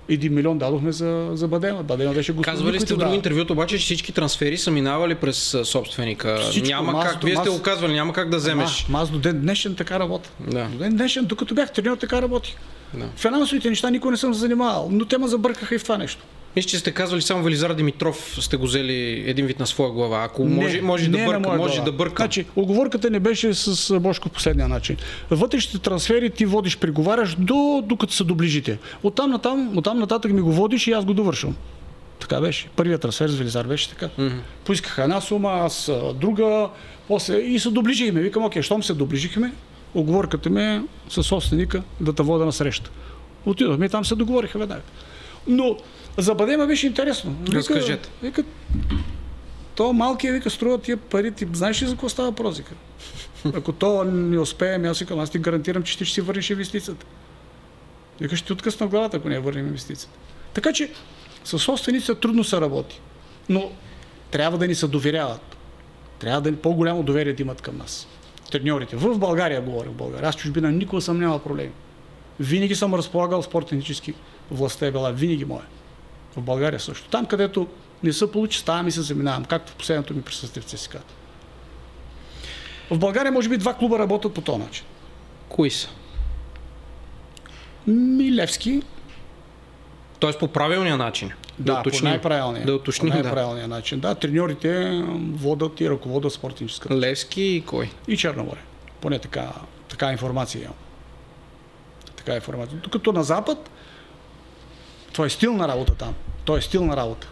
[0.09, 1.83] Един милион дадохме за, за Бадема.
[1.83, 2.55] Бадема беше господин.
[2.55, 6.39] Казвали сте в други интервюта обаче, че всички трансфери са минавали през собственика.
[6.51, 8.87] Всичко, няма мас, как, вие сте го казвали, няма как да вземеш.
[8.89, 10.31] Ама, аз до ден днешен така работя.
[10.41, 10.65] Да.
[10.65, 12.55] До ден днешен, докато бях треньор, така работих.
[12.95, 13.07] Да.
[13.17, 16.25] Финансовите неща никой не съм занимавал, но те ме забъркаха и в това нещо.
[16.59, 20.25] Мисля, че сте казвали само Велизар Димитров сте го взели един вид на своя глава.
[20.25, 22.23] Ако не, може, може, не да, бърка, може да бърка.
[22.23, 24.97] Значи, оговорката не беше с Бошко последния начин.
[25.31, 28.79] Вътрешните трансфери ти водиш, преговаряш до, докато се доближите.
[29.03, 31.57] Оттам, натам, оттам нататък ми го водиш и аз го довършвам.
[32.21, 32.69] Така беше.
[32.77, 34.09] Първият трансфер с Велизар беше така.
[34.19, 34.41] Mm-hmm.
[34.65, 36.69] Поискаха една сума, аз друга,
[37.09, 38.21] после и се доближихме.
[38.21, 39.53] Викам, окей, щом се доближихме,
[39.95, 42.91] оговорката ми е със собственика да те вода на среща.
[43.47, 44.83] Отидохме и там се договориха веднага.
[45.47, 45.77] Но
[46.19, 47.37] за Бадема беше интересно.
[47.53, 48.09] Разкажете.
[48.23, 48.45] Вика,
[49.75, 52.63] то малкият вика струва тия пари, ти знаеш ли за какво става въпрос?
[53.55, 57.07] Ако то не успеем, аз викам, аз ти гарантирам, че ти ще си върнеш инвестицията.
[58.21, 60.19] Вика, ще ти откъсна главата, ако не върнем инвестицията.
[60.55, 60.91] Така че
[61.45, 63.01] с собственици трудно се работи.
[63.49, 63.73] Но
[64.31, 65.57] трябва да ни се доверяват.
[66.19, 68.09] Трябва да ни по-голямо доверие да имат към нас.
[68.51, 68.97] Треньорите.
[68.97, 70.29] В България говоря в България.
[70.29, 71.73] Аз чужбина никога съм нямал проблеми.
[72.41, 74.15] Винаги съм разполагал спортенически
[74.51, 75.65] властта е била винаги моя.
[76.39, 77.09] В България също.
[77.09, 77.67] Там, където
[78.03, 81.01] не се получи, ставам и се заминавам, както в последното ми присъствие в ЦСКА.
[82.91, 84.85] В България може би два клуба работят по този начин.
[85.49, 85.89] Кои са?
[87.87, 88.83] Милевски.
[90.19, 91.33] Тоест по правилния начин.
[91.59, 92.67] Да, да по най-правилния.
[92.67, 93.75] Да уточним, по най-правилния да.
[93.75, 94.01] начин.
[94.01, 96.99] Да, треньорите водят и ръководят спортническата.
[96.99, 97.91] Левски и кой?
[98.09, 98.59] И Черноморе.
[99.01, 99.53] Поне така,
[99.89, 100.75] така информация имам.
[102.17, 102.79] Така информация.
[102.83, 103.71] Докато на Запад,
[105.19, 106.15] това е стил на работа там.
[106.45, 107.29] Това е стил на работа.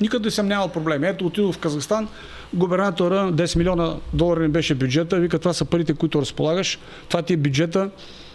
[0.00, 1.06] Никъде съм нямал проблеми.
[1.06, 2.08] Ето отидох в Казахстан,
[2.54, 7.32] губернатора 10 милиона долара не беше бюджета, вика това са парите, които разполагаш, това ти
[7.32, 7.90] е бюджета,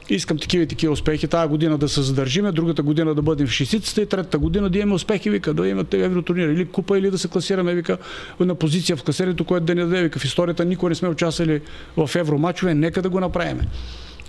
[0.10, 3.51] искам такива и такива успехи, тази година да се задържиме, другата година да бъдем в
[3.51, 6.47] шестицата и третата година да имаме успехи, вика, да имате евротурнир.
[6.47, 7.97] Или купа, или да се класираме, вика,
[8.39, 11.62] на позиция в класирането, което да ни даде, вика, в историята никой не сме участвали
[11.97, 13.62] в евромачове, нека да го направим.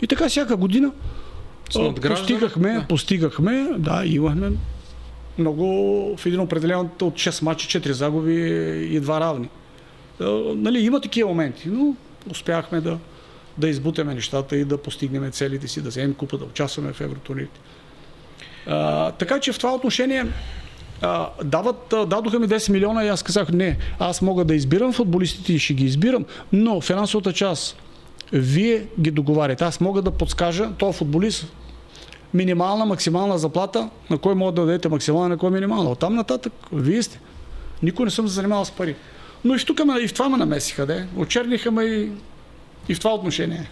[0.02, 0.92] И така всяка година
[2.16, 2.86] Постигахме, да.
[2.88, 4.50] постигахме, да, имахме
[5.38, 5.64] много
[6.16, 8.34] в един определен от 6 мача, 4 загуби
[8.90, 9.48] и 2 равни.
[10.62, 11.94] Нали, има такива моменти, но
[12.30, 12.98] успяхме да,
[13.58, 17.60] да избутаме нещата и да постигнем целите си, да вземем купа, да участваме в евротурните.
[19.18, 20.26] така че в това отношение
[21.02, 24.92] а, дават, а, дадоха ми 10 милиона и аз казах, не, аз мога да избирам
[24.92, 27.76] футболистите и ще ги избирам, но финансовата част
[28.32, 29.64] вие ги договаряте.
[29.64, 31.52] Аз мога да подскажа, този футболист,
[32.34, 35.90] минимална, максимална заплата, на кой мога да дадете максимална, на кой минимална.
[35.90, 37.20] Оттам нататък, вие сте.
[37.82, 38.96] Никой не съм се занимавал с пари.
[39.44, 41.06] Но и тук, и в това ме намесиха, де.
[41.16, 42.10] Очерниха ме и,
[42.88, 43.70] и в това отношение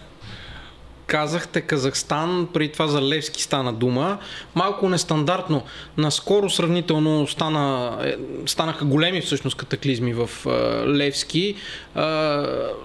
[1.07, 4.17] казахте Казахстан, преди това за Левски стана дума.
[4.55, 5.63] Малко нестандартно.
[5.97, 8.15] Наскоро сравнително стана, е,
[8.45, 10.49] станаха големи всъщност катаклизми в е,
[10.87, 11.55] Левски.
[11.95, 11.99] Е,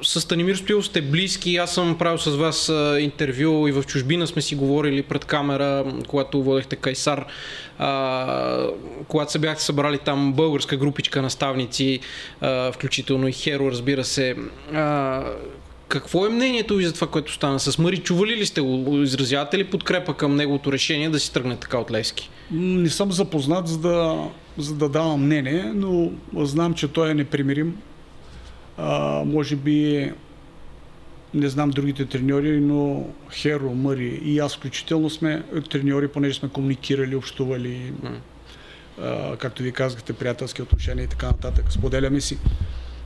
[0.03, 1.57] с Станимир Стоил сте близки.
[1.57, 2.69] Аз съм правил с вас
[3.01, 7.27] интервю и в чужбина сме си говорили пред камера, когато водехте Кайсар.
[9.09, 12.01] Когато се бяхте събрали там българска групичка наставници,
[12.73, 14.37] включително и Херо, разбира се.
[15.91, 17.99] Какво е мнението ви за това, което стана с Мари?
[17.99, 19.03] Чували ли сте го?
[19.03, 22.31] Изразявате ли подкрепа към неговото решение да си тръгне така от Левски?
[22.51, 27.77] Не съм запознат, за да, за да давам мнение, но знам, че той е непримирим.
[28.79, 30.13] А, може би
[31.35, 37.17] не знам другите треньори, но Херо, Мари и аз включително сме треньори, понеже сме комуникирали,
[37.17, 38.19] общували, mm.
[39.01, 41.73] а, както ви казахте, приятелски отношения и така нататък.
[41.73, 42.39] Споделяме си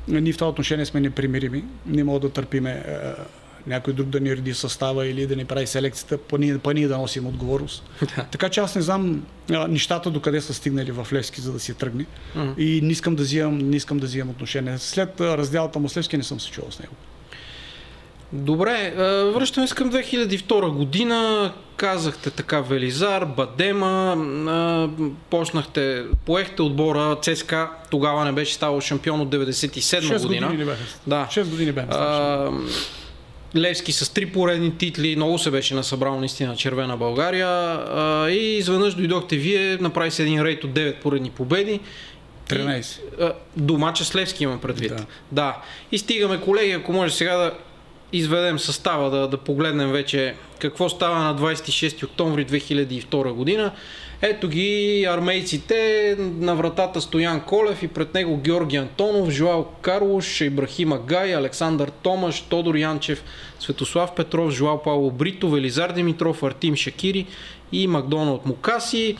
[0.08, 1.64] ние в това отношение сме непримирими.
[1.86, 2.94] Не мога да търпиме е,
[3.66, 6.88] някой друг да ни реди състава или да ни прави селекцията, па ние, па ние
[6.88, 7.90] да носим отговорност.
[8.30, 11.74] така че аз не знам а, нещата докъде са стигнали в Левски, за да си
[11.74, 12.06] тръгне.
[12.36, 12.52] Мгм.
[12.58, 14.78] И не искам да взимам, не искам да взимам отношение.
[14.78, 16.94] След разделата му с Левски не съм се чувал с него.
[18.32, 21.52] Добре, а, връщаме се към 2002 година.
[21.76, 24.16] Казахте така Велизар, Бадема,
[25.30, 30.46] почнахте, поехте отбора ЦСКА, тогава не беше ставал шампион от 97 6 година.
[30.46, 30.82] години не бяха.
[31.06, 31.28] Да.
[31.30, 31.88] 6 години бяха.
[31.90, 32.50] А,
[33.56, 37.80] Левски с три поредни титли, много се беше насъбрал наистина червена България
[38.30, 41.80] и изведнъж дойдохте вие, направи се един рейт от 9 поредни победи.
[42.48, 43.00] 13.
[43.20, 44.96] А, Домача с Левски има предвид.
[44.96, 45.06] Да.
[45.32, 45.56] да.
[45.92, 47.52] И стигаме, колеги, ако може сега да
[48.14, 53.72] изведем състава, да, да погледнем вече какво става на 26 октомври 2002 година.
[54.22, 60.92] Ето ги армейците на вратата Стоян Колев и пред него Георги Антонов, Жоал Карлош, Ибрахим
[60.92, 63.24] Агай, Александър Томаш, Тодор Янчев,
[63.60, 67.26] Светослав Петров, Жоал Павло Брито, Велизар Димитров, Артим Шакири
[67.72, 69.16] и Макдоналд Мукаси.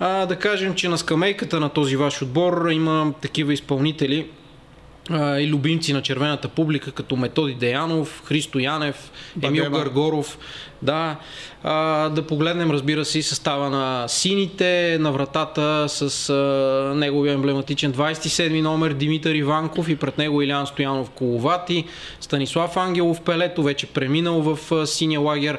[0.00, 4.26] А, да кажем, че на скамейката на този ваш отбор има такива изпълнители,
[5.10, 9.10] а, и любимци на червената публика, като Методи Деянов, Христо Янев,
[9.42, 9.78] Емил Бадема.
[9.78, 10.38] Гаргоров.
[10.82, 11.16] Да,
[11.62, 18.60] а, да погледнем, разбира се, състава на сините, на вратата с а, неговия емблематичен 27
[18.60, 21.84] номер Димитър Иванков и пред него Илян Стоянов Коловати,
[22.20, 25.58] Станислав Ангелов Пелето, вече преминал в а, синия лагер.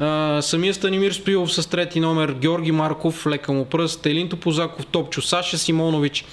[0.00, 5.22] Uh, самия Станимир Стоилов с трети номер, Георги Марков, лека му пръст, Елин Топозаков, Топчо,
[5.22, 6.24] Саша Симонович,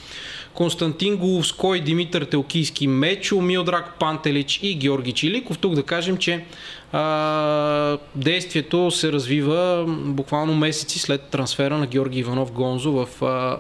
[0.57, 5.57] Константин Головской, Димитър Телкийски, Мечо, Милдрак Пантелич и Георги Чиликов.
[5.57, 6.45] Тук да кажем, че
[6.91, 13.57] а, действието се развива буквално месеци след трансфера на Георги Иванов Гонзо в а,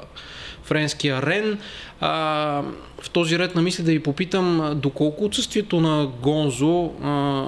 [0.63, 1.59] френския Рен.
[1.99, 2.09] А,
[3.01, 7.45] в този ред на мисли да ви попитам доколко отсъствието на Гонзо а,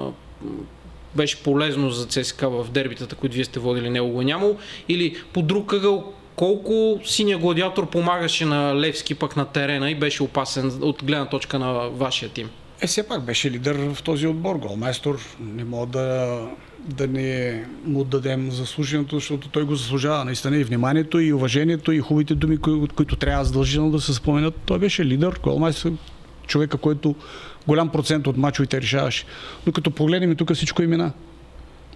[1.14, 4.56] беше полезно за ЦСКА в дербитата, които вие сте водили, него го е нямало,
[4.88, 10.22] или по друг ъгъл, колко синия гладиатор помагаше на Левски пък на терена и беше
[10.22, 12.50] опасен от гледна точка на вашия тим?
[12.80, 14.56] Е, все пак беше лидер в този отбор.
[14.56, 16.40] Голмайстор не мога да,
[16.78, 20.24] да не му дадем заслуженото, защото той го заслужава.
[20.24, 24.54] Наистина и вниманието, и уважението, и хубавите думи, кои, които трябва задължително да се споменат.
[24.66, 25.92] Той беше лидер, Голмайстор,
[26.46, 27.14] човека, който
[27.66, 29.24] голям процент от мачовете решаваше.
[29.66, 31.12] Но като погледнем и тук всичко имена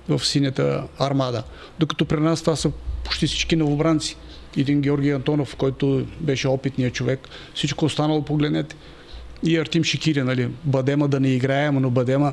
[0.09, 1.43] в синята армада.
[1.79, 2.71] Докато при нас това са
[3.05, 4.17] почти всички новобранци.
[4.57, 7.29] Един Георги Антонов, който беше опитният човек.
[7.55, 8.77] Всичко останало погледнете
[9.47, 12.33] и Артим Шикири, нали, Бадема да не играе, но Бадема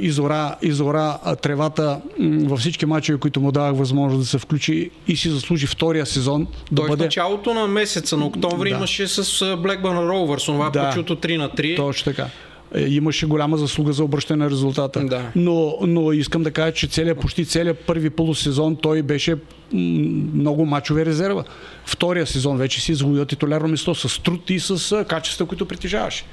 [0.00, 5.30] изора, изора тревата във всички мачове, които му давах възможност да се включи и си
[5.30, 8.76] заслужи втория сезон да Той в бъде началото на месеца на октомври Да.
[8.76, 10.88] имаше с Blackburn Rovers, това Да.
[10.90, 11.76] почуто 3 на 3.
[11.76, 12.26] точно така.
[12.74, 15.04] Е, Имаше голяма заслуга за обръщане на резултата.
[15.04, 15.22] Да.
[15.36, 19.36] Но, но искам да кажа, че целият, почти целият първи полусезон той беше
[19.72, 21.44] много мачове резерва.
[21.86, 26.24] Втория сезон вече си изгубил титулярно место с труд и с качества, които притежаваше.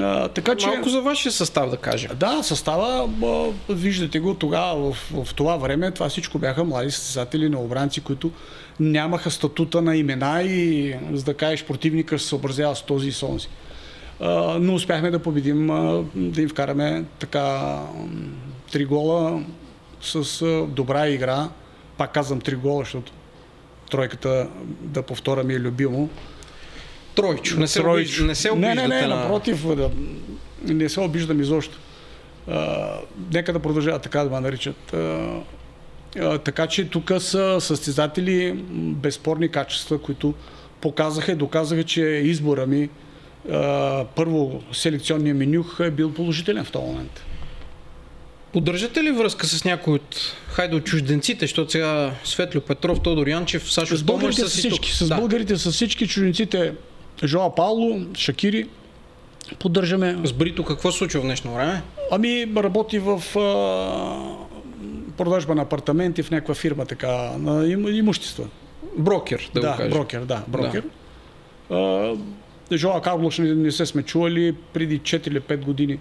[0.00, 0.66] А, така че...
[0.66, 2.10] Малко за вашия състав да кажем.
[2.16, 7.48] Да, състава, а, виждате го тогава, в, в това време, това всичко бяха млади състезатели
[7.48, 8.30] на обранци, които
[8.80, 13.22] нямаха статута на имена и, за да кажеш, противника се съобразява с този и с
[13.22, 13.48] онзи.
[14.60, 15.66] Но успяхме да победим,
[16.14, 17.78] да им вкараме така
[18.72, 19.44] три гола
[20.00, 21.48] с добра игра.
[21.96, 23.12] Пак казвам три гола, защото
[23.90, 24.48] тройката,
[24.80, 26.08] да повторя, ми е любимо.
[27.14, 27.60] Тройчо.
[27.60, 27.92] Не се, Тройчо.
[27.92, 28.20] обиж...
[28.20, 29.16] не се не, обиждате не, не, на...
[29.16, 29.90] напротив, да,
[30.62, 31.78] не се обиждам изобщо.
[32.48, 32.90] А,
[33.34, 34.92] нека да продължават така да ме наричат.
[34.92, 35.28] А,
[36.20, 40.34] а, така че тук са състезатели безспорни качества, които
[40.80, 42.88] показаха и доказаха, че избора ми
[44.14, 47.24] първо селекционния менюх е бил положителен в този момент.
[48.52, 53.72] Поддържате ли връзка с някой от, хайде от чужденците, защото сега Светлю Петров, Тодор Янчев,
[53.72, 55.16] Сашо С българите са с всички, с да.
[55.16, 56.74] българите с всички чужденците
[57.24, 58.68] Жоа Пауло, Шакири,
[59.58, 60.18] поддържаме.
[60.24, 61.82] С Брито какво се случва в днешно време?
[62.10, 68.44] Ами работи в а, продажба на апартаменти в някаква фирма, така, на им, имущества.
[68.98, 69.90] Брокер, да, Да, го кажа.
[69.90, 70.84] брокер, да, брокер.
[71.70, 72.16] Да.
[72.76, 75.98] Жоа Карлош не, не се сме чували преди 4 или 5 години.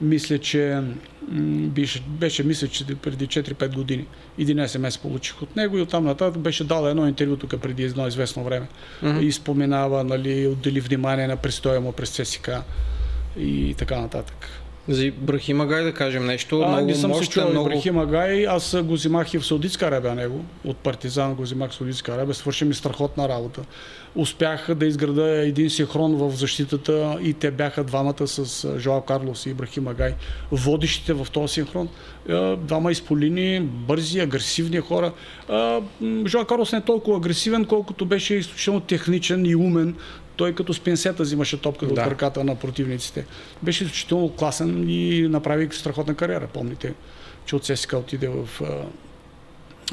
[0.00, 0.80] Мисля, че
[1.68, 4.06] беше, беше мисля, че преди 4-5 години.
[4.40, 8.06] 11 месец получих от него и оттам нататък беше дал едно интервю тук преди едно
[8.06, 8.68] известно време.
[9.02, 9.20] Мгм.
[9.20, 12.50] И споменава, нали, отдели внимание на престоя му през ЦСК
[13.38, 14.61] и така нататък.
[14.88, 16.60] За Ибрахим Агай да кажем нещо.
[16.60, 17.68] А, много не съм мощен, се чувал много...
[17.68, 20.44] Ибрахим Агай, аз го взимах и в Саудитска Арабия него.
[20.64, 22.34] От партизан го взимах в Саудитска Арабия.
[22.34, 23.60] Свърши ми страхотна работа.
[24.14, 29.50] Успях да изграда един синхрон в защитата и те бяха двамата с Жоал Карлос и
[29.50, 30.14] Ибрахим Агай.
[30.52, 31.88] Водещите в този синхрон.
[32.58, 35.12] Двама изполини, бързи, агресивни хора.
[36.26, 39.96] Жоал Карлос не е толкова агресивен, колкото беше изключително техничен и умен
[40.42, 42.00] той като с пенсета взимаше топката да.
[42.00, 43.24] от ръката на противниците.
[43.62, 46.46] Беше изключително класен и направи страхотна кариера.
[46.46, 46.94] Помните,
[47.46, 48.48] че от ССК отиде в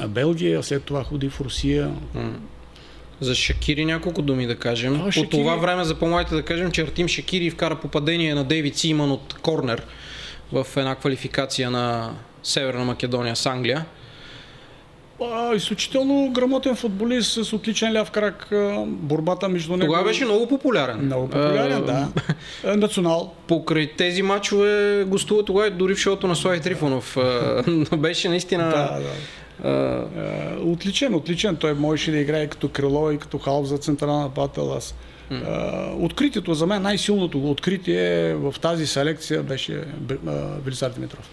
[0.00, 1.94] а, Белгия, след това ходи в Русия.
[3.20, 4.94] За Шакири няколко думи да кажем.
[4.94, 5.30] А, По Шакири...
[5.30, 9.34] това време за по-младите да кажем, че Артим Шакири вкара попадение на Дейвид Симан от
[9.34, 9.82] корнер
[10.52, 13.86] в една квалификация на Северна Македония с Англия
[15.22, 18.48] а, изключително грамотен футболист с отличен ляв крак.
[18.86, 19.92] Борбата между него.
[19.92, 20.98] Тогава беше много популярен.
[21.00, 22.08] Много популярен, да.
[22.76, 23.34] Национал.
[23.46, 27.16] Покрай тези матчове гостува тогава дори в шоуто на Слави Трифонов.
[27.98, 28.64] беше наистина.
[28.64, 29.10] Да, да.
[29.64, 31.56] Uh, отличен, отличен.
[31.56, 34.72] Той можеше да играе като крило и като халф за централна нападател.
[34.72, 34.94] Аз.
[35.98, 39.84] Откритието за мен, най-силното откритие в тази селекция беше
[40.64, 41.30] Велисар Димитров.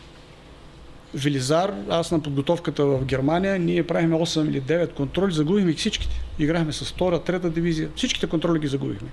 [1.18, 6.22] Велизар, аз на подготовката в Германия, ние правихме 8 или 9 контроли, загубихме всичките.
[6.40, 7.90] Играхме с втора, трета дивизия.
[7.96, 9.10] Всичките контроли ги загубихме.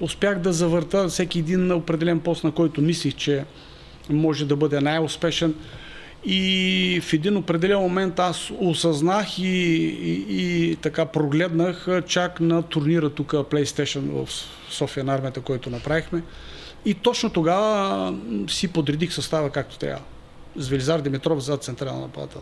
[0.00, 3.44] Успях да завърта всеки един на определен пост, на който мислих, че
[4.10, 5.54] може да бъде най-успешен.
[6.24, 13.10] И в един определен момент аз осъзнах и, и, и така прогледнах чак на турнира
[13.10, 14.28] тук PlayStation в
[14.70, 16.22] София на армията, който направихме.
[16.84, 18.14] И точно тогава
[18.48, 20.00] си подредих състава както трябва
[20.56, 22.40] с Велизар Димитров зад централна нападател.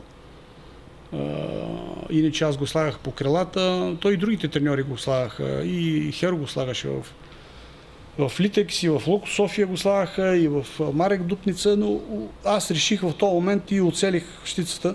[2.10, 5.64] Иначе аз го слагах по крилата, той и другите треньори го слагаха.
[5.64, 7.04] И Херо го слагаше в,
[8.18, 12.00] в Литекс, и в Локо София го слагаха, и в Марек Дупница, но
[12.44, 14.94] аз реших в този момент и оцелих щицата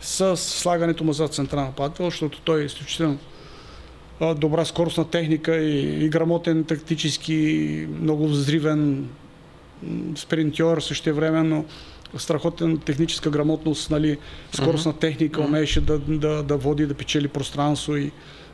[0.00, 3.18] с слагането му зад централна нападател, защото той е изключително
[4.36, 9.08] добра скоростна техника и, и грамотен тактически, много взривен
[10.16, 11.64] спринтьор също времено
[12.16, 14.18] страхотен техническа грамотност, нали,
[14.52, 18.10] скоростна техника, умееше да, да, да води, да печели пространство и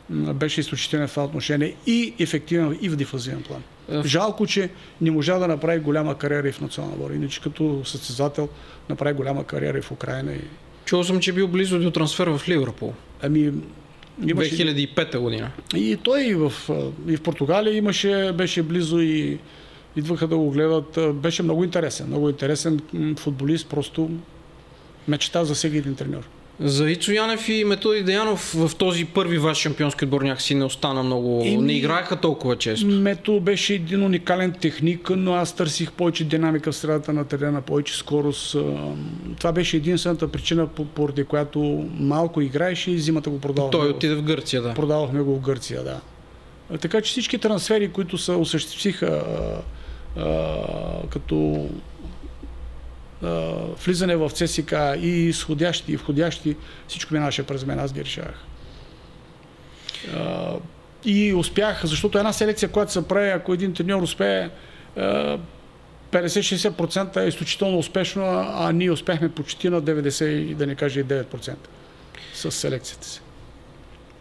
[0.09, 3.63] беше изключителен в това отношение и ефективен и в дифузивен план.
[3.91, 4.05] Uh-huh.
[4.05, 4.69] Жалко, че
[5.01, 7.11] не можа да направи голяма кариера и в национална бор.
[7.11, 8.49] Иначе като състезател
[8.89, 10.33] направи голяма кариера и в Украина.
[10.33, 10.39] И...
[10.85, 12.93] Чувал съм, че бил близо до трансфер в Ливърпул.
[13.21, 13.51] Ами,
[14.27, 14.55] имаше...
[14.55, 15.51] 2005 година.
[15.75, 16.53] И той и в,
[17.07, 19.39] и в Португалия имаше, беше близо и
[19.95, 20.99] идваха да го гледат.
[21.13, 22.07] Беше много интересен.
[22.07, 22.79] Много интересен
[23.19, 24.09] футболист, просто
[25.07, 26.23] мечта за всеки един треньор.
[26.59, 31.03] За Ицо Янев и Методи Деянов в този първи ваш шампионски отбор някакси не остана
[31.03, 32.87] много, и, не играеха толкова често.
[32.87, 37.97] Мето беше един уникален техник, но аз търсих повече динамика в средата на терена, повече
[37.97, 38.55] скорост.
[39.37, 43.79] Това беше единствената причина, поради която малко играеше и зимата го продавахме.
[43.79, 44.73] Той отиде в Гърция, да.
[44.73, 45.99] Продавахме го в Гърция, да.
[46.77, 49.23] Така че всички трансфери, които се осъществиха
[51.09, 51.69] като
[53.23, 53.53] а,
[53.85, 56.55] влизане в ЦСК и изходящи и входящи,
[56.87, 58.45] всичко минаваше през мен, аз ги решавах.
[60.15, 60.53] А,
[61.05, 64.49] и успях, защото една селекция, която се прави, ако един треньор успее,
[64.97, 71.55] 50-60% е изключително успешно, а ние успяхме почти на 90, да не кажа и 9%
[72.33, 73.22] с селекцията си.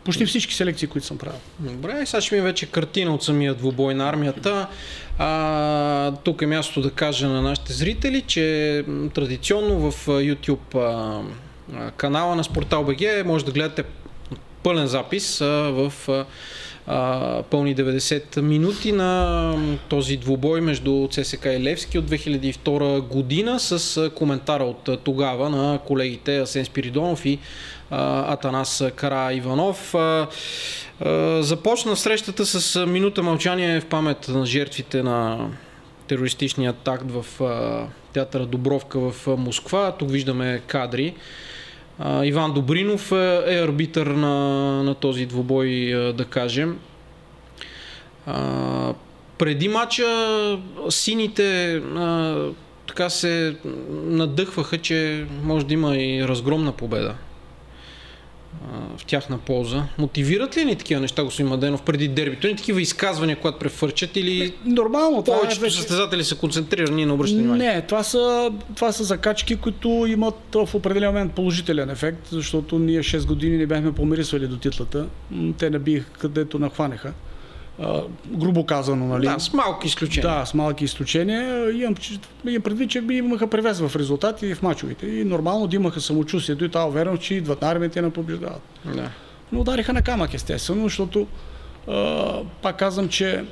[0.05, 1.39] Почти всички селекции, които съм правил.
[1.59, 4.67] Добре, сега ще ми вече картина от самия двубой на армията.
[5.19, 8.85] А, тук е място да кажа на нашите зрители, че
[9.15, 13.85] традиционно в YouTube а, канала на Спортал БГ може да гледате
[14.63, 19.55] пълен запис а, в а, пълни 90 минути на
[19.89, 26.39] този двубой между ЦСК и Левски от 2002 година с коментара от тогава на колегите
[26.39, 27.39] Асен Спиридонов и
[27.93, 29.95] Атанас Кара Иванов.
[31.41, 35.49] Започна срещата с минута мълчание в памет на жертвите на
[36.09, 37.25] терористичния атак в
[38.13, 39.93] театъра Добровка в Москва.
[39.99, 41.15] Тук виждаме кадри.
[42.23, 43.13] Иван Добринов
[43.47, 44.37] е арбитър на,
[44.83, 45.69] на този двубой,
[46.17, 46.79] да кажем.
[49.39, 50.07] Преди матча
[50.89, 51.81] сините
[52.87, 53.57] така се
[53.91, 57.15] надъхваха, че може да има и разгромна победа
[58.97, 59.83] в тяхна полза.
[59.99, 62.47] Мотивират ли ни такива неща, господин Маденов, преди дербито?
[62.47, 67.39] Ни такива изказвания, когато префърчат или Нормално, повечето е състезатели са концентрирани и не обръщат
[67.39, 67.75] внимание?
[67.75, 73.01] Не, това са, това са закачки, които имат в определен момент положителен ефект, защото ние
[73.01, 75.07] 6 години не бяхме помирисвали до титлата.
[75.59, 77.13] Те не биха където нахванеха.
[77.81, 79.27] А, грубо казано, нали?
[79.27, 80.31] Да, с малки изключения.
[80.31, 81.71] Да, с малки изключения.
[81.71, 81.95] Имам,
[82.47, 85.07] имам предвид, че би имаха превес в резултати и в мачовете.
[85.07, 88.63] И нормално да имаха самочувствието и тази увереност, че идват на армията и на побеждават.
[88.85, 89.11] Да.
[89.53, 91.27] Но удариха на камък, естествено, защото
[91.89, 93.45] а, пак казвам, че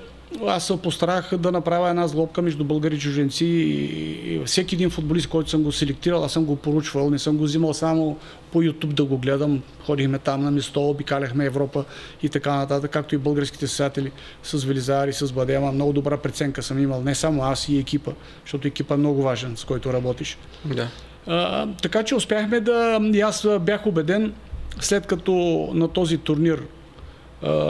[0.47, 5.29] аз се постарах да направя една злобка между българи и чуженци и, всеки един футболист,
[5.29, 8.19] който съм го селектирал, аз съм го поручвал, не съм го взимал само
[8.53, 9.63] по YouTube да го гледам.
[9.87, 11.85] Ходихме там на место, обикаляхме Европа
[12.23, 14.13] и така нататък, както и българските съседатели
[14.43, 15.73] с Велизар и с Бадема.
[15.73, 18.13] Много добра преценка съм имал, не само аз и екипа,
[18.45, 20.39] защото екипа е много важен, с който работиш.
[20.65, 20.89] Да.
[21.27, 22.99] А, така че успяхме да...
[23.15, 24.33] И аз бях убеден,
[24.81, 25.33] след като
[25.75, 26.63] на този турнир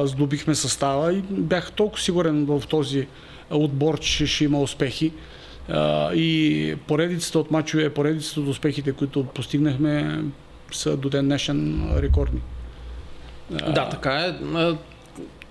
[0.05, 3.07] сдобихме състава и бях толкова сигурен в този
[3.51, 5.13] отбор, че ще има успехи.
[6.15, 10.25] И поредицата от мачове, поредицата от успехите, които постигнахме,
[10.73, 12.41] са до ден днешен рекордни.
[13.51, 14.35] Да, така е.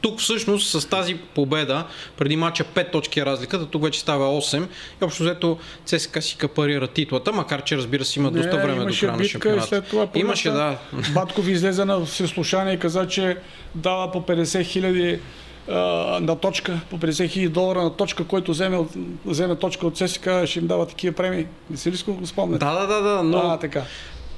[0.02, 1.84] Тук всъщност с тази победа,
[2.18, 4.68] преди мача 5 точки е разликата, тук вече става 8
[5.02, 8.94] и общо взето ЦСКА си капарира титлата, макар че разбира се има доста време до
[9.00, 9.68] края на шампионата.
[9.68, 10.78] след това Имаше, да.
[11.14, 13.38] Батков излезе на всеслушание и каза, че
[13.76, 15.20] дава по 50 хиляди
[16.22, 18.86] на точка, по 50 хиляди долара на точка, който вземе,
[19.26, 21.46] вземе точка от ССК, ще им дава такива премии.
[21.70, 22.66] Не си ли го спомняте?
[22.66, 23.84] Да, да, да, да, но А, така.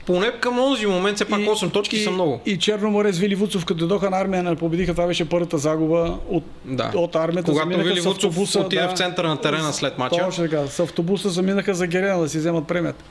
[0.06, 2.42] Поне към онзи момент все пак 8 точки и, са много.
[2.46, 6.18] И Черноморе с Вили Вуцов, като дойдоха на армия, не победиха, това беше първата загуба
[6.30, 6.92] от, Да.
[6.96, 7.52] от армията.
[7.52, 10.18] Когато Вили Вуцов автобуса, отиде в центъра на терена след мача.
[10.26, 13.04] Точно така, с автобуса заминаха за Герена да си вземат премията.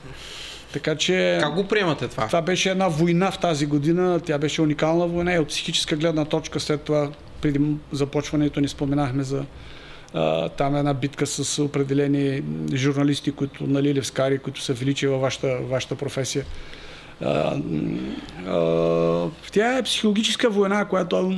[0.73, 1.37] Така че...
[1.41, 2.27] Как го приемате това?
[2.27, 6.25] Това беше една война в тази година, тя беше уникална война и от психическа гледна
[6.25, 7.09] точка след това,
[7.41, 7.59] преди
[7.91, 9.43] започването ни споменахме за
[10.13, 15.57] а, там една битка с определени журналисти, които нали, левскари, които са величи във вашата,
[15.69, 16.45] вашата професия.
[17.23, 17.57] А,
[18.47, 21.35] а, тя е психологическа война, която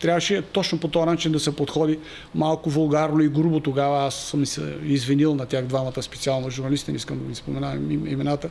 [0.00, 1.98] трябваше точно по този начин да се подходи
[2.34, 4.06] малко вулгарно и грубо тогава.
[4.06, 8.06] Аз съм се извинил на тях двамата специално журналисти, не искам да ви споменавам им-
[8.06, 8.48] имената.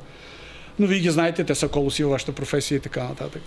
[0.79, 3.41] Но вие ги знаете, те са колоси във вашата професия и така нататък.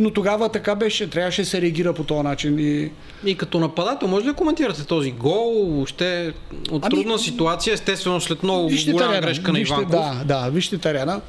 [0.00, 2.90] Но тогава така беше, трябваше да се реагира по този начин и
[3.24, 5.66] И като нападател, може ли да коментирате този гол?
[5.70, 6.32] Въобще
[6.70, 9.90] от Ами, трудна ситуация, естествено след много голяма терена, грешка на вижте, Иванков.
[9.90, 11.20] Да, да, вижте терена.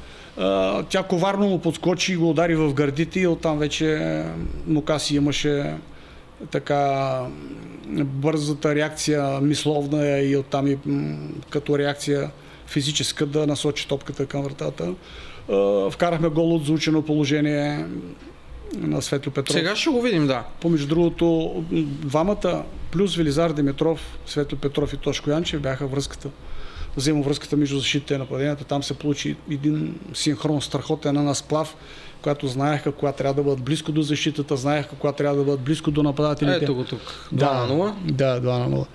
[0.88, 4.22] Тя коварно му подскочи и го удари в гърдите и оттам вече
[4.66, 5.74] Мукаси имаше
[6.50, 7.20] така
[8.04, 10.78] бързата реакция, мисловна и оттам и
[11.50, 12.30] като реакция
[12.66, 14.94] физическа да насочи топката към вратата.
[15.90, 17.86] Вкарахме гол от заучено положение
[18.76, 19.56] на Светло Петров.
[19.56, 20.44] Сега ще го видим, да.
[20.60, 21.52] Помежду другото,
[21.86, 26.28] двамата плюс Велизар Димитров, Светло Петров и Тошко Янчев бяха връзката,
[26.96, 28.64] взаимовръзката между защитите и нападенията.
[28.64, 31.76] Там се получи един синхрон страхотен на сплав,
[32.22, 35.90] която знаеха кога трябва да бъдат близко до защитата, знаеха кога трябва да бъдат близко
[35.90, 36.64] до нападателите.
[36.64, 37.28] Ето го тук.
[37.34, 37.94] 2 на 0.
[38.12, 38.86] Да, 2 на 0.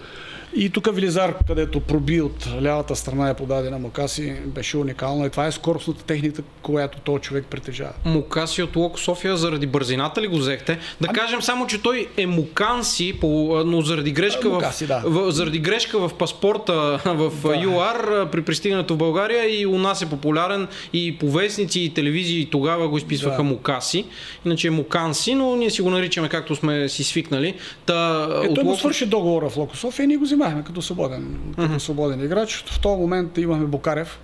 [0.55, 5.25] И тук Велизар, където проби от лявата страна е подадена Мукаси, беше уникално.
[5.25, 7.93] И това е скоростната техника, която този човек притежава.
[8.05, 10.73] Мукаси от Локо София заради бързината ли го взехте?
[11.01, 13.19] Да Ами- кажем само, че той е Муканси,
[13.65, 15.01] но заради грешка, Мукаси, в, да.
[15.05, 16.73] в, заради грешка в паспорта
[17.05, 17.55] в Да.
[17.55, 22.45] ЮАР при пристигането в България и у нас е популярен и по вестници и телевизии
[22.45, 23.43] тогава го изписваха Да.
[23.43, 24.05] Мукаси,
[24.45, 27.53] иначе е Муканси, но ние си го наричаме както сме си свикнали.
[27.85, 27.99] Та,
[28.35, 30.81] Е, от той му Локо- свърши договора в Локо София и ние го взимахме като
[30.81, 32.63] свободен, като свободен играч.
[32.67, 34.19] В този момент имахме Бокарев.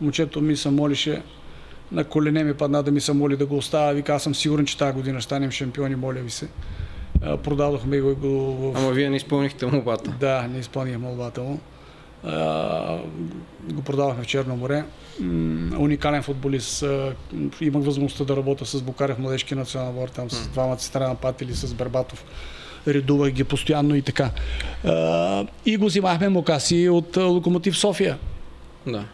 [0.00, 1.22] Момчето ми се молише
[1.92, 3.94] на колене ми падна да ми се моли да го оставя.
[3.94, 6.48] Вика, аз съм сигурен, че тази година ще станем шампиони, моля ви се.
[7.22, 8.28] А, Продадохме го, и го
[8.72, 8.76] в...
[8.76, 10.14] Ама вие не изпълнихте молбата.
[10.20, 11.60] Да, не изпълних молбата му.
[12.24, 12.98] А,
[13.72, 14.84] го продавахме в Черно море.
[15.20, 16.82] М, уникален футболист.
[16.82, 17.14] А,
[17.60, 21.74] Имах възможността да работя с Букарев, младежки национален отбор, там с двамата страна нападатели, с
[21.74, 22.24] Бербатов.
[22.88, 24.30] Редувах ги постоянно и така.
[24.84, 28.18] А, и го взимахме Мокаси от а, Локомотив София.
[28.86, 29.04] Да.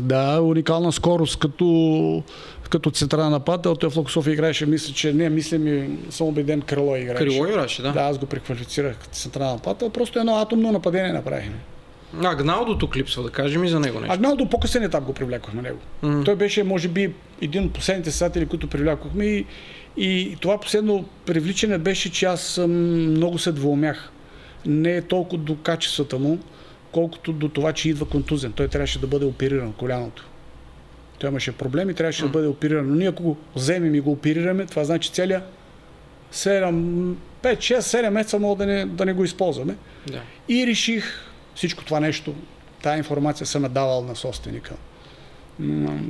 [0.00, 2.22] Да, уникална скорост като,
[2.70, 3.74] като централен нападател.
[3.74, 7.24] Той в Локо София играеше, мисля, че не, мисля ми, съм убеден, крило играеше.
[7.24, 7.92] Крило играше, да.
[7.92, 9.90] Да, аз го преквалифицирах като централен нападател.
[9.90, 11.56] Просто едно атомно нападение направихме.
[12.24, 14.14] Агналдо тук липсва, да кажем и за него нещо.
[14.14, 15.78] Агналдо по-късен етап го привлякохме него.
[16.02, 16.22] Мгм.
[16.22, 17.12] Той беше, може би,
[17.42, 19.46] един от последните състезатели, които привлякохме и,
[19.96, 22.70] и това последно привличане беше, че аз съм,
[23.10, 24.10] много се двоумях.
[24.66, 26.38] Не е толкова до качествата му,
[26.92, 28.52] колкото до това, че идва контузен.
[28.52, 30.28] Той трябваше да бъде опериран коляното.
[31.18, 32.88] Той имаше проблеми, трябваше да бъде опериран.
[32.88, 35.42] Но ние ако го вземем и го оперираме, това значи целият
[36.32, 39.76] 7, 5, 6, 7 месеца мога да не, да не го използваме.
[40.06, 40.20] Да.
[40.48, 41.04] И реших
[41.54, 42.34] всичко това нещо,
[42.82, 44.74] тая информация съм я давал на собственика.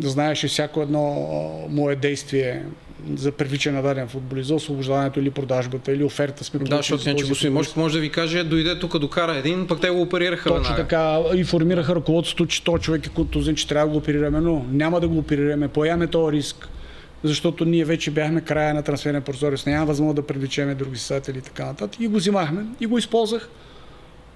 [0.01, 1.03] Знаеше всяко едно
[1.69, 2.63] мое действие,
[3.15, 7.17] за привличане на даден футболист, за освобождаването или продажбата, или оферта сме Да, защото не,
[7.17, 10.49] че господин може, може да ви каже, дойде тук докара един, пък те го оперираха
[10.49, 10.83] Точно веднага.
[10.83, 15.01] така, информираха ръководството, че то човек е контузен, че трябва да го оперираме, но няма
[15.01, 16.69] да го оперираме, поемаме този риск,
[17.25, 21.43] защото ние вече бяхме края на трансферния прозорец, няма възможност да привлечеме други състезатели и
[21.43, 22.01] така нататък.
[22.01, 23.49] И го взимахме и го използвах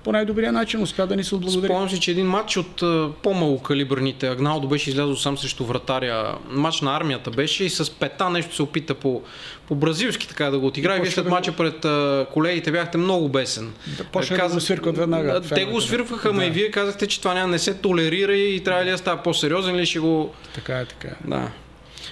[0.06, 1.66] по най-добрия начин, успя да ни се отблагодари.
[1.66, 6.80] Спомням си, че един матч от а, по-малокалибърните, Агналдо беше излязъл сам срещу вратаря, матч
[6.80, 9.22] на армията беше и с пета нещо се опита по,
[9.68, 10.94] по бразилски така да го отиграе.
[10.96, 11.86] Вие почна след да мача пред
[12.32, 13.72] колегите бяхте много бесен.
[13.98, 16.44] Да, почна да го свиркват веднага, Те го свиркваха, Да.
[16.44, 19.76] и вие казахте, че това няма, не се толерира и трябва ли да става по-сериозен
[19.76, 20.34] или ще го...
[20.54, 21.28] Така е, така е.
[21.28, 21.50] Да.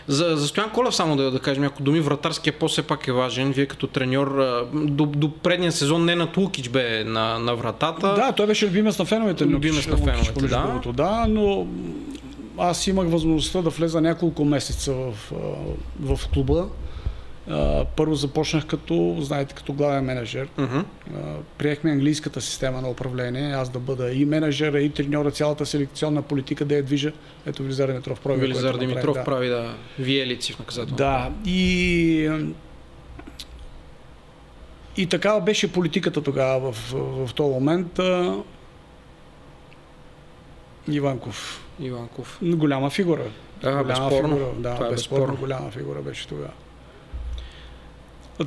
[0.08, 2.00] За, за Стоян Колев само да, да кажем някои думи.
[2.00, 3.52] Вратарския пост все пак е важен.
[3.52, 4.42] Вие като треньор
[4.74, 8.14] до, до предния сезон не на Лукич бе на, на вратата.
[8.14, 9.44] Да, той беше любимец на феновете.
[9.44, 10.62] Любимец на феновете, Лукич, да.
[10.62, 11.66] другото, да, но
[12.58, 15.32] аз имах възможността да влеза няколко месеца в,
[16.00, 16.66] в клуба.
[17.96, 20.48] Първо започнах като, знаете, като главен менеджер.
[20.58, 20.82] А,
[21.58, 26.64] Приехме английската система на управление, аз да бъда и менеджера, и треньора, цялата селекционна политика
[26.64, 27.12] да я движа.
[27.46, 28.40] Ето Велизар Димитров прави.
[28.40, 29.24] Велизар Димитров да.
[29.24, 30.96] прави да виелици в наказателно.
[30.96, 32.30] Да, и,
[34.96, 37.98] и такава беше политиката тогава в, в, в този момент.
[37.98, 38.36] А,
[40.88, 41.64] Иванков.
[41.80, 42.38] Иванков.
[42.42, 43.24] Голяма фигура.
[43.62, 44.36] Да, голяма безспорно.
[44.36, 44.52] Фигура.
[44.58, 45.36] Да, Това е безспорно безспорно.
[45.40, 46.50] голяма фигура беше тогава.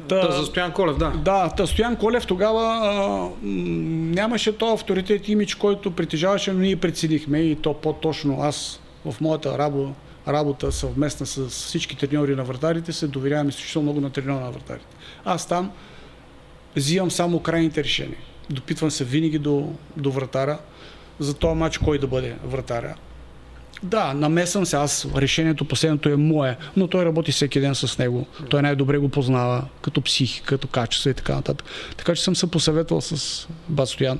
[0.08, 1.10] Та, за Стоян Колев, да.
[1.10, 7.40] Да, та Стоян Колев тогава а, нямаше то авторитет имидж, който притежаваше, но ние преценихме
[7.40, 9.94] и то по-точно аз в моята работа,
[10.28, 14.96] работа съвместна с всички треньори на вратарите се доверявам изключително много на треньора на вратарите.
[15.26, 15.72] Аз там
[16.76, 18.20] взимам само крайните решения.
[18.50, 20.58] Допитвам се винаги до, до вратара
[21.20, 22.96] за този матч кой да бъде вратаря.
[23.84, 28.28] Да, намесвам се, аз решението последното е мое, но той работи всеки ден с него.
[28.50, 31.68] Той най-добре го познава като психика, като качество и така нататък.
[31.98, 34.20] Така че съм се посъветвал с Бат Стоян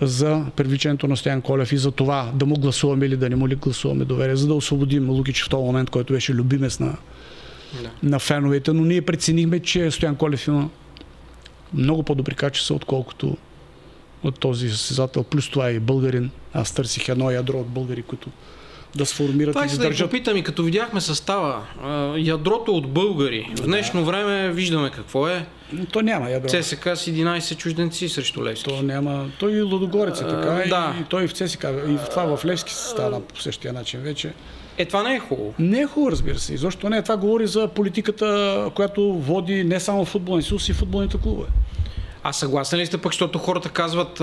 [0.00, 3.48] за привличането на Стоян Колев и за това да му гласуваме или да не му
[3.48, 6.96] ли гласуваме доверие, за да освободим Лукич в този момент, който беше любимец на,
[7.82, 7.90] Да.
[8.02, 10.70] на феновете, но ние преценихме, че Стоян Колев има
[11.74, 13.36] много по-добри качества, отколкото
[14.22, 15.22] от този състезател.
[15.24, 16.30] Плюс това е и българин.
[16.52, 18.30] Аз търсих едно ядро от българи, които
[18.96, 20.10] да сформират Това и да държат.
[20.10, 23.48] попитам и като видяхме състава, а, ядрото от българи.
[23.56, 25.46] В днешно време виждаме какво е.
[25.72, 26.48] Но То няма ядро.
[26.48, 28.64] ЦСК с 11 чужденци срещу Левски.
[28.64, 29.26] То няма.
[29.38, 30.68] Той и Лудогорец е А, така.
[30.68, 30.94] да.
[30.98, 31.64] И, и той в ЦСК.
[31.64, 34.32] И в това в Левски се стана по същия начин вече.
[34.78, 35.54] Е, това не е хубаво.
[35.58, 36.54] Не е хубаво, разбира се.
[36.54, 37.02] И защо не?
[37.02, 41.48] Това говори за политиката, която води не само футболния съюз и футболните клубове.
[42.26, 44.22] А съгласен ли сте пък, защото хората казват,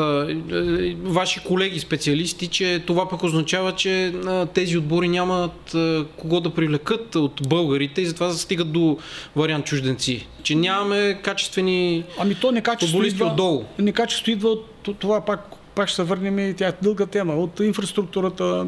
[1.03, 4.13] ваши колеги специалисти, че това пък означава, че
[4.53, 5.75] тези отбори нямат
[6.17, 8.97] кого да привлекат от българите и затова стигат до
[9.35, 10.27] вариант чужденци.
[10.43, 13.63] Че нямаме качествени Ами то некачество идва, отдолу.
[13.79, 17.33] некачество идва от това пак, пак ще се върнем и тя е дълга тема.
[17.33, 18.65] От инфраструктурата.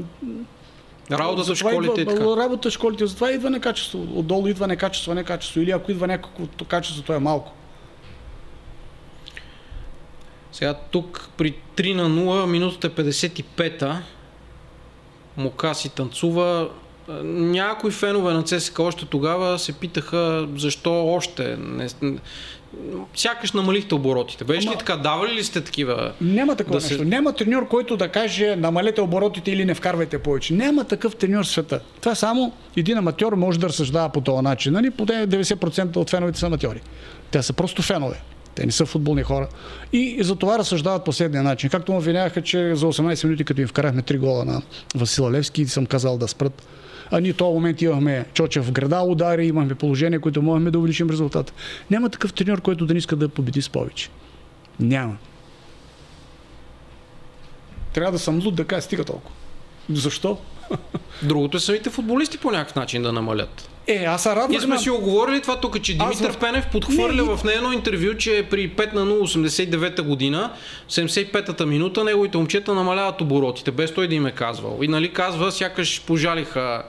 [1.12, 2.26] Работа за школите и идва, така.
[2.26, 3.08] Работа в школите.
[3.08, 4.08] Затова идва некачество.
[4.16, 5.62] Отдолу идва некачество, некачество.
[5.62, 7.52] Или ако идва някакво качество, то е малко.
[10.54, 14.02] Сега тук при 3 на 0, минутата е 55-та.
[15.38, 16.70] Мукаси танцува.
[17.10, 21.58] А, Някои фенове на ЦСКА още тогава се питаха защо още.
[21.60, 21.88] Не,
[23.16, 24.44] сякаш намалихте оборотите.
[24.44, 24.96] Беше ли така?
[24.96, 26.12] Давали ли сте такива?
[26.22, 27.08] Няма такова Да се- нещо.
[27.08, 30.54] Няма треньор, който да каже намалете оборотите или не вкарвайте повече.
[30.54, 31.80] Няма такъв треньор в света.
[32.00, 34.74] Това само един аматьор може да разсъждава по този начин.
[34.74, 34.92] Нали?
[34.92, 36.82] Поне 90% от феновете са аматьори.
[37.32, 38.22] Те са просто фенове.
[38.56, 39.48] Те не са футболни хора.
[39.94, 41.70] И за това разсъждават последния начин.
[41.70, 44.62] Както му обвиняваха, че за 18 минути, като им вкарахме 3 гола на
[44.96, 46.68] Васила Левски, съм казал да спрат.
[47.12, 50.80] А ние в този момент имахме Чочев в града удари, имахме положение, които можем да
[50.80, 51.54] увеличим резултата.
[51.92, 54.10] Няма такъв треньор, който да не иска да победи с повече.
[54.80, 55.18] Няма.
[57.94, 59.36] Трябва да съм луд да кажа, стига толкова.
[59.90, 60.38] Защо?
[61.24, 63.70] Другото е самите футболисти по някакъв начин да намалят.
[63.88, 67.14] Е, аз се радвах Ние сме си оговорили това тук, че Димитър в- Пенев подхвърля
[67.16, 70.52] Не, в едно интервю, че при 5 на 0 89-та година,
[70.90, 74.80] 75-та минута, неговите момчета намаляват оборотите, без той да им е казвал.
[74.82, 76.84] И нали казва, сякаш пожалиха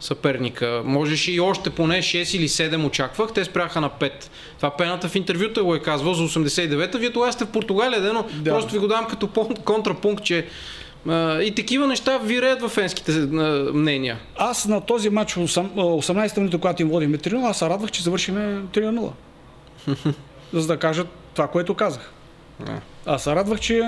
[0.00, 0.82] съперника.
[0.84, 4.10] Можеше и още поне 6 или 7 очаквах, те спряха на 5.
[4.56, 6.98] Това Пената в интервюта го е казвал за 89-та.
[6.98, 8.50] Вие тогава сте в Португалия, но Да.
[8.50, 9.28] просто ви го давам като
[9.64, 10.46] контрапункт, че
[11.08, 14.18] а, и такива неща виреят в фенските а, мнения.
[14.36, 17.90] Аз на този матч, в осам- 18-та минута, когато им водихме 3 аз се радвах,
[17.90, 19.12] че завършиме 3
[19.88, 20.14] 0
[20.52, 22.12] За да кажат това, което казах.
[23.06, 23.82] Аз се радвах, че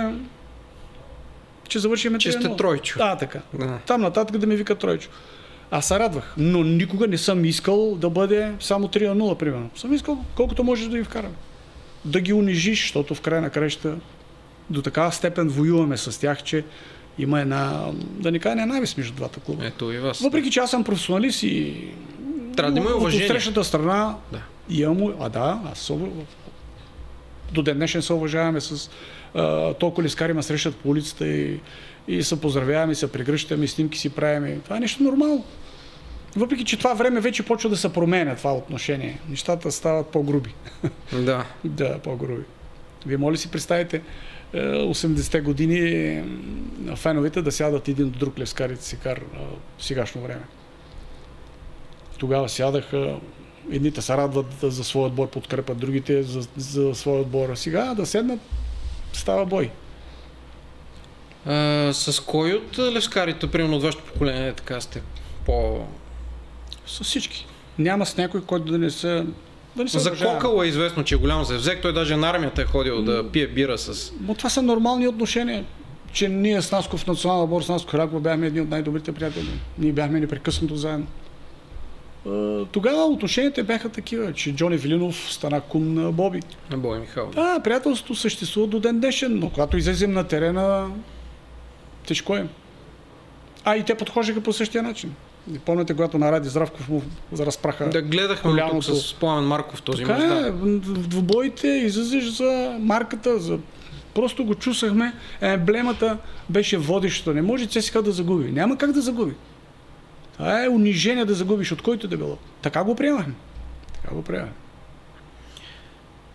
[1.68, 2.98] че завършиме 3 Че сте тройчо.
[2.98, 3.40] Да, така.
[3.54, 3.78] Да.
[3.86, 5.10] Там нататък да ми вика тройчо.
[5.70, 9.70] Аз се радвах, но никога не съм искал да бъде само 3 на 0, примерно.
[9.76, 11.32] Съм искал колкото можеш да ги вкарам.
[12.04, 13.94] Да ги унижиш, защото в края на краща
[14.70, 16.64] до такава степен воюваме с тях, че
[17.18, 19.66] има една, да не кажа ненавист между двата клуба.
[19.66, 20.20] Ето и вас.
[20.20, 21.74] Въпреки, че аз съм професионалист и
[22.56, 23.28] Трябва да има и от уважение.
[23.28, 24.40] срещната страна Да.
[24.70, 26.10] имам, а да, аз съм,
[27.52, 28.90] до ден днешен се уважаваме с
[29.34, 31.60] а, толкова лискари ме срещат по улицата и,
[32.08, 34.60] и се поздравяваме, се прегръщаме, снимки си правим.
[34.60, 35.44] Това е нещо нормално.
[36.36, 39.18] Въпреки, че това време вече почва да се променя това отношение.
[39.28, 40.54] Нещата стават по-груби.
[41.12, 41.44] Да.
[41.64, 42.42] да, по-груби.
[43.06, 44.00] Вие моля си представите е,
[44.54, 46.24] 80-те години е,
[46.96, 49.22] феновете да сядат един до друг левскар и да си кар е,
[49.78, 50.42] в сегашно време.
[52.18, 53.16] Тогава сядаха,
[53.70, 57.48] едните се радват за своя отбор, подкрепят другите за, за своя отбор.
[57.48, 58.40] А сега да седнат,
[59.12, 59.70] става бой.
[61.46, 65.02] А, с кой от левскарите, примерно от вашето поколение, така сте
[65.46, 65.86] по...
[66.86, 67.46] С всички.
[67.78, 69.26] Няма с някой, който да не се
[69.78, 70.12] да не се За.
[70.16, 71.82] Кокъл е известно, че е голям зевзек.
[71.82, 74.12] Той даже на армията е ходил да пие бира с...
[74.20, 75.64] Но това са нормални отношения.
[76.12, 79.48] Че ние с Наско в национална отбор, с Наско Хракова бяхме едни от най-добрите приятели.
[79.78, 81.06] Ние бяхме непрекъснато заедно.
[82.72, 86.40] Тогава отношенията бяха такива, че Джони Велинов стана кум на Боби.
[86.70, 87.34] на Бой Михайлов.
[87.34, 90.90] Да, приятелството съществува до ден днешен, но когато излезем на терена,
[92.06, 92.46] тежко е.
[93.64, 95.14] А и те подхождаха по същия начин.
[95.54, 97.02] И помните, когато на Ради Здравков му
[97.38, 97.88] разпраха.
[97.90, 98.94] Да гледахме тук Коляното.
[98.94, 100.22] с Пламен Марков този Така мач.
[100.22, 100.52] е, Да.
[100.52, 103.58] в двубоите излизаш за марката, за...
[104.14, 105.12] просто го чусахме.
[105.40, 106.18] Емблемата
[106.50, 107.34] беше водеща.
[107.34, 108.52] Не може ЦСКА да загуби.
[108.52, 109.34] Няма как да загуби.
[110.32, 112.38] Това е унижение да загубиш от който да било.
[112.62, 113.34] Така го приемахме.
[113.94, 114.54] Така го приемахме.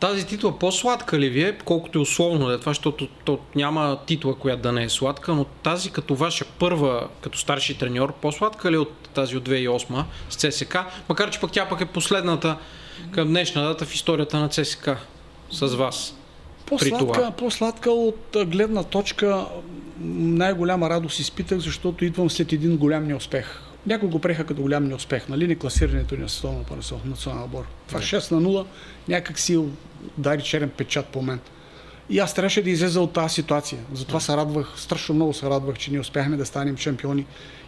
[0.04, 4.36] Тази титла по-сладка ли ви е, колкото и условно е това, защото то няма титла,
[4.36, 8.76] която да не е сладка, но тази като ваша първа, като старши треньор, по-сладка ли
[8.76, 10.78] е от тази от 2008 с ЦСК,
[11.10, 12.58] макар че пък тя пък е последната
[13.12, 14.90] към днешна дата в историята на ЦСК
[15.52, 16.16] с вас.
[16.66, 19.46] По-сладка, по-сладка от гледна точка
[20.20, 23.73] най-голяма радост изпитах, защото идвам след един голям неуспех.
[23.88, 25.48] Някои го преха като голям неуспех, нали?
[25.48, 27.66] Не класирането ни на световно първенство, национален отбор.
[27.88, 28.06] Това Да.
[28.06, 28.66] 6 на 0
[29.08, 29.58] някак си
[30.18, 31.40] удари черен печат по мен.
[32.10, 33.80] И аз трябваше да излеза от тази ситуация.
[33.94, 37.26] Затова се радвах, страшно много се радвах, че ние успяхме да станем шампиони.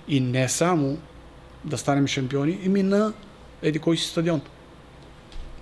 [0.07, 0.97] И не само
[1.63, 3.13] да станем шампиони, ими на
[3.61, 4.41] еди кой си стадион.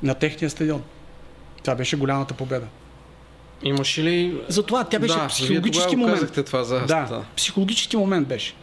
[0.03, 0.83] На техния стадион.
[1.63, 2.65] Това беше голямата победа.
[3.63, 4.41] Имаше ли...
[4.47, 6.19] Затова тя беше да, психологически вие момент.
[6.19, 6.79] казахте това за...
[6.79, 8.53] Да, психологически момент беше.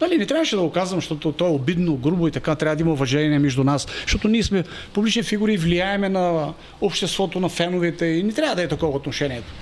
[0.00, 2.82] Нали, не трябваше да го казвам, защото то е обидно, грубо и така, трябва да
[2.82, 8.22] има уважение между нас, защото ние сме публични фигури влияеме на обществото, на феновете и
[8.22, 9.52] не трябва да е такова отношението.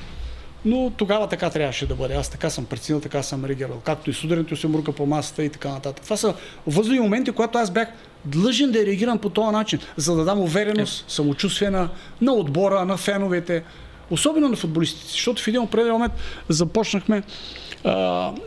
[0.65, 2.15] Но тогава така трябваше да бъде.
[2.15, 3.81] Аз така съм преценил, така съм реагирал.
[3.85, 6.05] Както и сударенето се мурка по масата и така нататък.
[6.05, 6.35] Това са
[6.67, 7.89] възлови моменти, когато аз бях
[8.25, 11.89] длъжен да реагирам по този начин, за да дам увереност, самочувствие на,
[12.21, 13.63] на отбора, на феновете,
[14.11, 15.11] особено на футболистите.
[15.11, 16.13] Защото в един определен момент
[16.49, 17.23] започнахме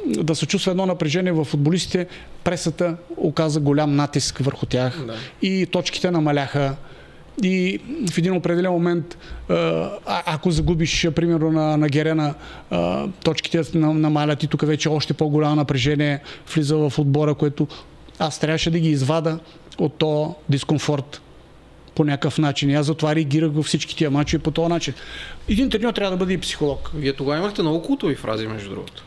[0.05, 2.07] да се чувства едно напрежение в футболистите.
[2.43, 5.15] Пресата оказа голям натиск върху тях Да.
[5.41, 6.75] и точките намаляха.
[7.43, 7.79] И
[8.11, 9.17] в един определен момент,
[9.49, 12.33] а, ако загубиш, примерно на, на Герена,
[12.69, 16.19] а, точките на- намалят и тук вече още по-голямо напрежение
[16.53, 17.67] влиза в отбора, което
[18.19, 19.39] аз трябваше да ги извада
[19.77, 21.21] от то дискомфорт
[21.95, 22.69] по някакъв начин.
[22.69, 24.93] И аз затова реагирах във всички тия мачове по този начин.
[25.49, 26.91] Един треньор трябва да бъде и психолог.
[26.95, 29.03] Вие тогава имахте много култови фрази, между другото.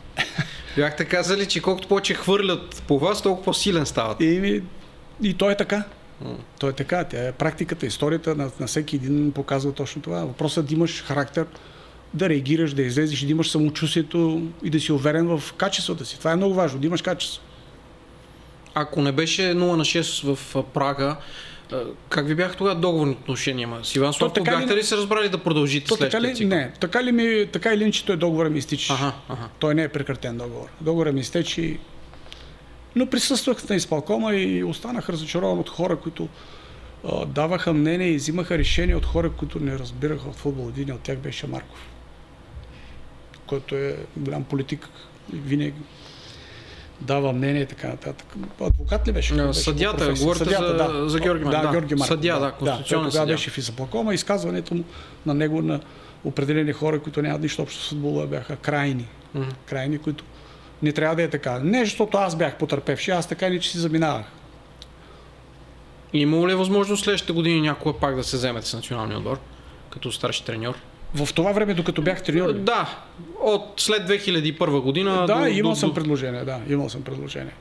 [0.76, 4.20] Бяхте казали, че колкото повече хвърлят по вас, толкова по-силен стават.
[4.20, 4.62] И,
[5.22, 5.84] и то е така.
[6.58, 7.04] То е така.
[7.04, 10.24] Тя е практиката, историята на, на всеки един показва точно това.
[10.24, 11.46] Въпросът е да имаш характер,
[12.14, 16.18] да реагираш, да излезеш, да имаш самочувствието и да си уверен в качествата си.
[16.18, 17.42] Това е много важно, да имаш качество.
[18.74, 21.16] Ако не беше 0 на 6 в Прага,
[22.08, 23.68] как ви бяха тогава договорни отношения?
[23.68, 23.80] Ма?
[23.82, 26.34] С Иван Славков така ли- бяхте ли се разбрали да продължите То така ли?
[26.34, 26.48] цикъл?
[26.48, 26.72] Не.
[26.80, 28.92] Така ли ми, така или иначе той договора ми изтича.
[28.94, 29.48] Ага, ага.
[29.58, 30.68] Той не е прекратен договор.
[30.80, 31.78] Договорът ми изтече.
[32.96, 36.28] Но присъствах на изпълкома и останах разочарован от хора, които
[37.04, 40.68] а, даваха мнение и взимаха решения от хора, които не разбираха от футбол.
[40.68, 41.88] Един от тях беше Марков,
[43.46, 44.88] който е голям политик
[45.32, 45.74] винаги
[47.02, 48.26] дава мнение и така нататък.
[48.60, 49.34] Адвокат ли беше?
[49.34, 50.18] А, Беше професия.
[50.18, 51.60] говорите за- за Георги Марков.
[51.60, 52.06] Да, Да, Георги Марков.
[52.08, 53.34] съдия, да, конституционен тогава съдия.
[53.34, 54.14] беше в изпълкома.
[54.14, 54.84] Изказването му
[55.26, 55.80] на него на
[56.24, 59.48] определени хора, които нямат нищо общо с футбола, бяха крайни Мгм.
[59.66, 60.24] крайни, които
[60.82, 61.58] не трябва да е така.
[61.58, 64.26] Не защото аз бях потърпевши, аз така или че си заминавах.
[66.12, 69.38] Имало ли е възможност следващите години някога пак да се вземете с националния отбор,
[69.90, 70.74] като старши треньор?
[71.14, 72.52] В това време, докато бях треньор?
[72.52, 72.98] Да,
[73.40, 77.52] от след 2001 година да, до, имал до, съм предложение, да, имал съм предложение.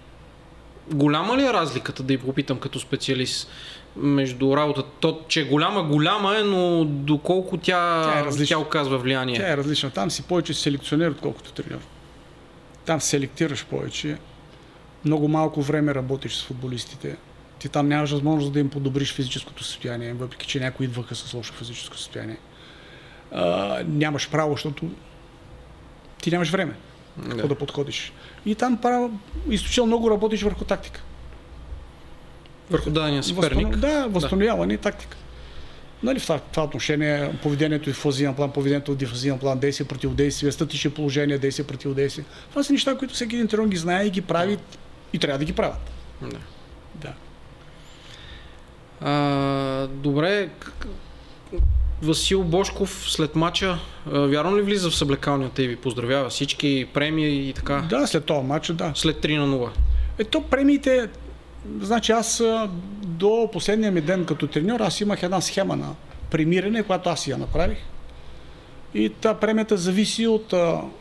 [0.93, 3.47] голяма ли е разликата, да ви попитам като специалист,
[3.95, 4.89] между работата?
[4.99, 8.55] То, че голяма, голяма е, но доколко тя, Тя е тя, различна.
[8.57, 9.35] тя оказва влияние?
[9.35, 9.89] Тя е различна.
[9.89, 11.79] Там си повече селекционер, отколкото тренер.
[12.85, 14.17] Там селектираш повече.
[15.05, 17.17] Много малко време работиш с футболистите.
[17.59, 21.53] Ти там нямаш възможност да им подобриш физическото състояние, въпреки че някои идваха с лошо
[21.53, 22.37] физическо състояние.
[23.31, 24.85] А, нямаш право, защото
[26.21, 26.73] ти нямаш време
[27.17, 27.35] Да.
[27.35, 27.47] да.
[27.47, 28.13] да подходиш.
[28.45, 29.11] И там право,
[29.49, 31.01] изключително много работиш върху тактика.
[32.69, 33.67] Върху дадения съперник.
[33.67, 33.79] Възстанов...
[33.79, 35.17] Да, възстановяване и тактика.
[36.03, 39.87] Нали, в това, това отношение поведението и в фазиен план, поведението в дифазиен план, действие,
[39.87, 42.25] противодействие, статични положения, действие, противодействие.
[42.49, 44.57] Това са неща, които всеки един тренер ги знае и ги прави
[45.13, 45.91] и трябва да ги правят.
[46.21, 46.37] Да.
[46.95, 47.13] Да.
[49.01, 50.49] А, добре,
[52.03, 57.53] Васил Бошков след мача, вярно ли влиза в съблекалнята и ви поздравява всички премии и
[57.53, 57.87] така?
[57.89, 58.91] да, след това матч, да.
[58.95, 59.69] След 3 на 0.
[60.19, 61.09] Ето премиите,
[61.79, 62.43] значи аз
[63.03, 65.95] до последния ми ден като треньор, аз имах една схема на
[66.31, 67.77] премиране, която аз я направих.
[68.93, 70.53] И та премията зависи от,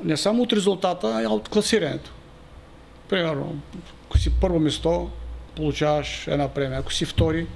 [0.04, 2.10] не само от резултата, а от класирането.
[3.08, 3.60] Примерно,
[4.06, 5.10] ако си първо место,
[5.56, 6.80] получаваш една премия.
[6.80, 7.46] Ако си втори,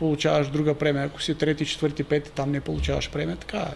[0.00, 1.04] получаваш друга премия.
[1.04, 3.36] Ако си трети, четвърти, пети, там не получаваш премия.
[3.36, 3.74] Така е.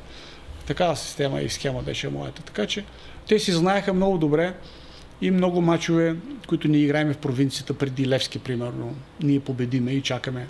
[0.66, 2.42] Такава система и схема беше моята.
[2.42, 2.84] Така че
[3.28, 4.54] те си знаеха много добре
[5.20, 6.16] и много мачове,
[6.48, 8.96] които ние играем в провинцията преди Левски, примерно.
[9.22, 10.46] Ние победиме и чакаме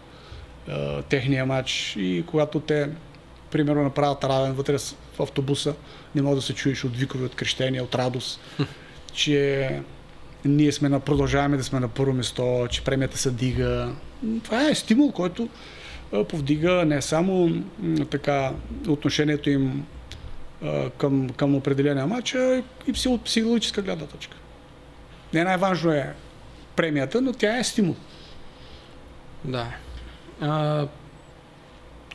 [0.68, 1.96] е, техния матч.
[1.98, 2.90] И когато те,
[3.50, 5.74] примерно, направят равен вътре в автобуса,
[6.14, 8.40] не мога да се чуеш от викове, от крещения, от радост,
[9.12, 9.68] че
[10.44, 13.92] ние сме на, продължаваме да сме на първо место, че премията се дига.
[14.42, 15.48] Това е стимул, който
[16.28, 17.62] повдига не само
[18.10, 18.52] така
[18.88, 19.86] отношението им
[20.98, 22.92] към, към определения матч, а и
[23.24, 24.36] психологическа гледна точка.
[25.34, 26.14] Не най-важно е
[26.76, 27.96] премията, но тя е стимул.
[29.44, 29.66] Да.
[30.40, 30.86] А,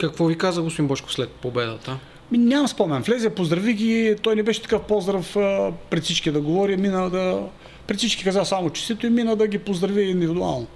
[0.00, 1.98] какво ви каза господин Бошков след победата?
[2.30, 3.02] Ми, нямам спомен.
[3.02, 4.16] Влезе, поздрави ги.
[4.22, 5.34] Той не беше такъв поздрав
[5.90, 6.76] пред всички да говори.
[6.76, 7.48] Мина да...
[7.90, 10.66] Пред всички каза само честито и мина да ги поздрави индивидуално.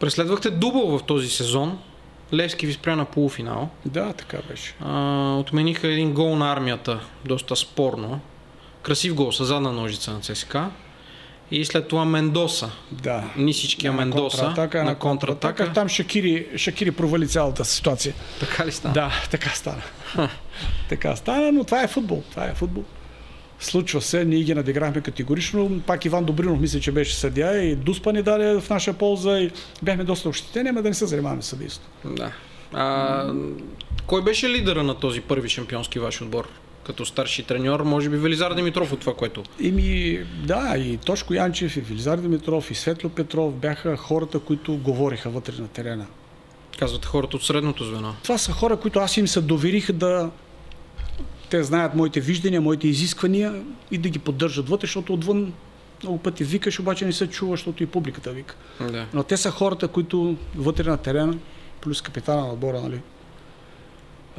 [0.00, 1.78] Преследвахте дубъл в този сезон.
[2.34, 3.68] Левски ви спря на полуфинал.
[3.84, 4.74] Да, така беше.
[4.80, 8.20] А, отмениха един гол на армията, доста спорно.
[8.82, 10.70] Красив гол с задна ножица на ЦСКА.
[11.50, 12.70] И след това Мендоса.
[12.92, 13.24] Да.
[13.36, 15.72] Нисичкия Мендоса контратака, на контратака.
[15.72, 18.14] Там Шакири, Шакири провали цялата ситуация.
[18.40, 18.94] Така ли стана?
[18.94, 19.82] Да, така стана.
[20.88, 22.22] така стана, но това е футбол.
[22.30, 22.84] Това е футбол.
[23.60, 25.80] Случва се, ние ги надиграхме категорично.
[25.86, 29.50] Пак Иван Добринов мисля, че беше съдия и Дуспа ни даде в наша полза и
[29.82, 31.88] бяхме доста ощетени, ама да не се занимаваме с съдейство.
[32.04, 32.32] Да.
[32.72, 33.32] А,
[34.06, 36.48] кой беше лидера на този първи шампионски ваш отбор?
[36.86, 39.42] Като старши треньор, може би Велизар Димитров от това, което.
[39.60, 45.30] Ими, да, и Тошко Янчев, и Велизар Димитров, и Светло Петров бяха хората, които говориха
[45.30, 46.06] вътре на терена.
[46.78, 48.14] Казвате хората от средното звено.
[48.22, 50.30] Това са хора, които аз им се доверих да
[51.50, 55.52] те знаят моите виждания, моите изисквания и да ги поддържат вътре, защото отвън
[56.02, 58.56] много пъти викаш, обаче не се чува, защото и публиката вика.
[58.80, 59.06] Да.
[59.14, 61.34] Но те са хората, които вътре на терена,
[61.80, 63.00] плюс капитана на отбора, нали?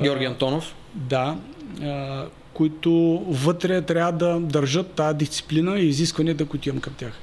[0.02, 0.76] Георги Антонов.
[0.96, 1.38] Да,
[1.82, 7.14] а, които вътре трябва да държат тази дисциплина и изискванията, които имам към тях.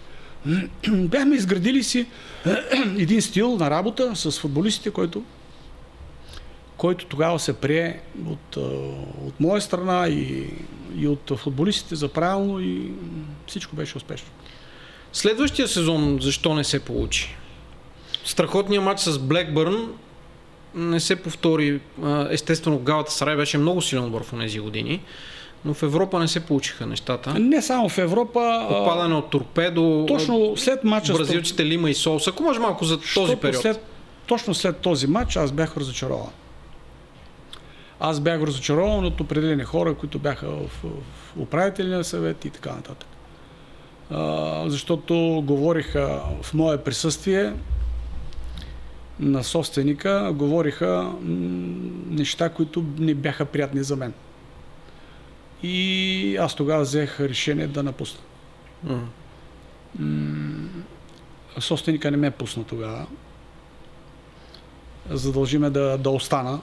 [0.89, 2.07] Бяхме изградили си
[2.99, 5.22] един стил на работа с футболистите, който,
[6.77, 8.57] който тогава се прие от,
[9.27, 10.51] от моя страна и,
[10.97, 12.91] и от футболистите за правилно и
[13.47, 14.29] всичко беше успешно.
[15.12, 17.37] Следващия сезон защо не се получи?
[18.25, 19.93] Страхотният матч с Блекбърн
[20.75, 21.81] не се повтори.
[22.31, 25.01] Естествено, Галата Сарай беше много силен отбор в тези години,
[25.64, 27.35] но в Европа не се получиха нещата.
[27.39, 32.29] Не само в Европа, Попадане от торпедо, точно след матча с бразилците Лима и Солс.
[32.29, 33.62] Ако може малко за този период.
[33.62, 33.87] След,
[34.27, 36.31] точно след този матч аз бях разочарован.
[38.07, 43.09] Аз бях разочарован от определени хора, които бяха в, в управителния съвет и така нататък.
[44.11, 47.55] А, защото говориха в мое присъствие
[49.20, 51.12] на собственика, говориха
[52.09, 54.12] неща, които не бяха приятни за мен.
[55.62, 58.20] И аз тогава взех решение да напусна.
[59.98, 60.68] М.
[61.59, 63.07] собственика не ме пусна тогава.
[65.11, 66.61] Задължи ме да, да остана.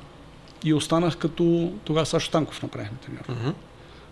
[0.64, 1.74] И останах като...
[1.84, 3.24] Тогава Сашо Танков направихме треньор.
[3.30, 3.50] Мгм.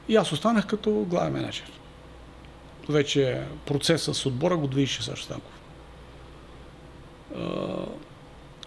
[0.08, 1.72] И аз останах като главен менеджер.
[2.90, 5.60] Вече процеса с отбора го движеше Сашо Танков.
[7.36, 7.86] А,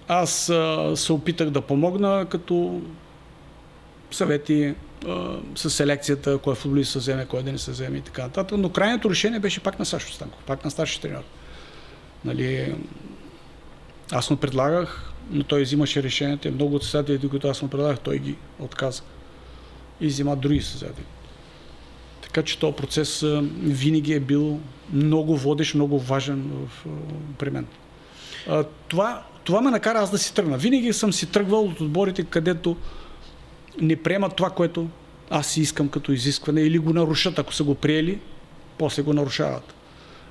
[0.08, 2.82] Аз а, се опитах да помогна като
[4.10, 4.74] съвети,
[5.54, 8.58] с селекцията, кой футболист се вземе, кой да не се вземе и така нататък.
[8.58, 11.22] Но крайното решение беше пак на Сашо Станков, пак на старши треньор.
[12.24, 12.74] Нали,
[14.12, 16.52] аз му предлагах, но той взимаше решението.
[16.52, 19.02] Много от съседателите, които аз му предлагах, той ги отказа.
[20.00, 21.04] И взима други съседатели.
[22.22, 23.24] Така че този процес
[23.62, 24.60] винаги е бил
[24.92, 26.50] много водещ, много важен
[27.38, 27.66] при мен.
[28.88, 30.58] Това, това ме накара аз да си тръгна.
[30.58, 32.76] Винаги съм си тръгвал от отборите, където
[33.80, 34.88] не приемат това, което
[35.30, 38.20] аз си искам като изискване или го нарушат, ако са го приели,
[38.78, 39.74] после го нарушават.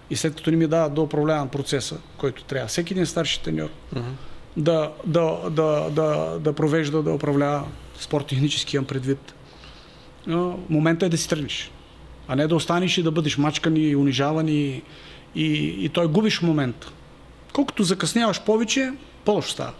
[0.09, 2.67] И след като не ми дават да управлявам процеса, който трябва.
[2.67, 4.01] Всеки един старши треньор uh-huh.
[4.57, 7.63] Да, да, да, да, да провежда, да управлява
[7.99, 9.33] спорт технически имам предвид.
[10.69, 11.71] Момента е да си тръгнеш.
[12.27, 14.81] А не да останеш и да бъдеш мачкан и унижаван и,
[15.35, 16.91] и, и той губиш момент.
[17.53, 18.93] Колкото закъсняваш повече,
[19.25, 19.73] по-лошо става.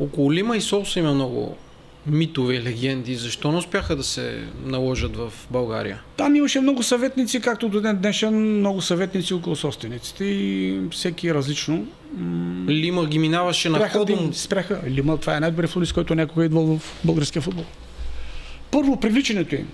[0.00, 1.56] Около Лима и Солса има много
[2.06, 3.14] митове и легенди.
[3.14, 6.02] Защо не успяха да се наложат в България?
[6.16, 11.86] Там имаше много съветници, както до ден днешен, много съветници около собствениците и всеки различно.
[12.68, 14.34] Лима ги минаваше на ходом.
[14.34, 14.80] Спряха.
[14.86, 17.64] Лима, това е най-добрият футболист, който някога е идвал в българския футбол.
[18.70, 19.68] Първо, привличането им.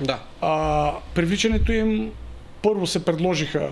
[0.00, 0.22] Да.
[0.40, 2.10] А, привличането им
[2.62, 3.70] първо се предложиха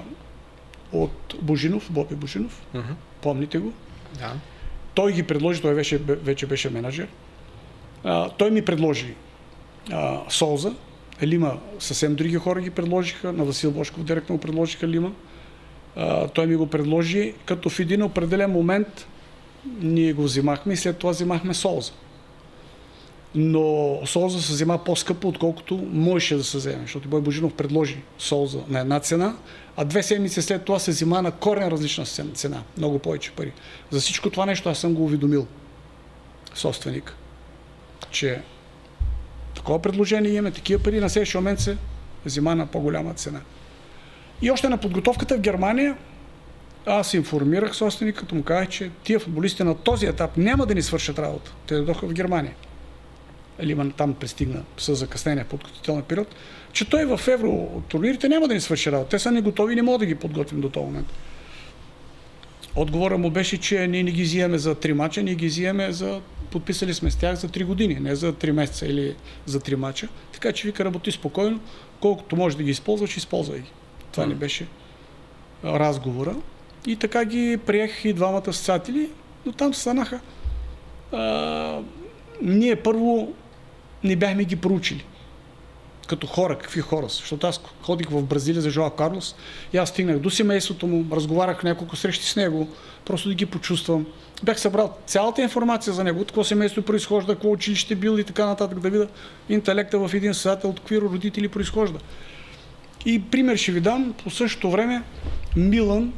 [0.93, 2.63] от Божинов, Боби Божинов.
[2.75, 2.95] Uh-huh.
[3.23, 3.73] Помните го?
[4.19, 4.33] Да.
[4.95, 7.09] Той ги предложи, той вече, вече беше менеджер.
[8.39, 9.15] Той ми предложи
[9.91, 10.73] а, Солза,
[11.23, 15.13] Лима съвсем други хора ги предложиха, на Васил Бошков директно го предложиха Лима.
[15.97, 19.07] А, той ми го предложи, като в един определен момент
[19.81, 21.93] ние го взимахме и след това взимахме Солза.
[23.35, 28.59] Но Солза се взема по-скъпо, отколкото можеше да се вземе, защото Бой Божинов предложи Солза
[28.69, 29.37] на една цена,
[29.77, 33.53] а две седмици след това се взима на корен различна цена, много повече пари.
[33.91, 35.47] За всичко това нещо аз съм го уведомил
[36.55, 37.17] собственик
[38.13, 38.43] че
[39.55, 41.77] такова предложение имаме, такива пари, на следващия момент се
[42.25, 43.41] взима на по-голяма цена.
[44.43, 45.97] И още на подготовката в Германия
[46.87, 50.83] аз информирах собственик, като му казах, че тия футболисти на този етап няма да ни
[50.83, 51.53] свършат работа.
[51.67, 52.55] Те дойдоха в Германия.
[53.61, 56.35] Или там пристигна с закъснение в подготвителния период,
[56.73, 59.11] че той в евро турнирите няма да ни свърши работа.
[59.11, 61.07] Те са не готови и не могат да ги подготвим до този момент.
[62.77, 66.21] Отговорът му беше, че ние не ги взимаме за три мача, ние ги взимаме за
[66.51, 69.15] подписали сме с тях за 3 години, не за 3 месеца или
[69.47, 70.09] за 3 мача.
[70.33, 71.61] Така че вика работи спокойно,
[72.01, 73.71] колкото можеш да ги използваш, използвай ги.
[74.13, 74.67] Това не беше
[75.65, 76.37] разговора.
[76.87, 79.11] И така ги приех и двамата асоциатели,
[79.47, 80.21] но там станаха.
[81.13, 81.81] А,
[82.43, 83.33] ние първо
[84.05, 85.05] не бяхме ги проучили
[86.13, 87.17] като хора, какви хора са.
[87.17, 89.35] Защото аз ходих в Бразилия за Жоа Карлос
[89.73, 92.69] и аз стигнах до семейството му, разговарях няколко срещи с него,
[93.05, 94.07] просто да ги почувствам.
[94.43, 98.47] Бях събрал цялата информация за него, от какво семейство произхожда, какво училище бил и така
[98.47, 99.09] нататък, да видя
[99.49, 101.99] интелекта в един създател, от какви родители произхожда.
[103.07, 105.03] И пример ще ви дам, по същото време
[105.57, 106.13] Милан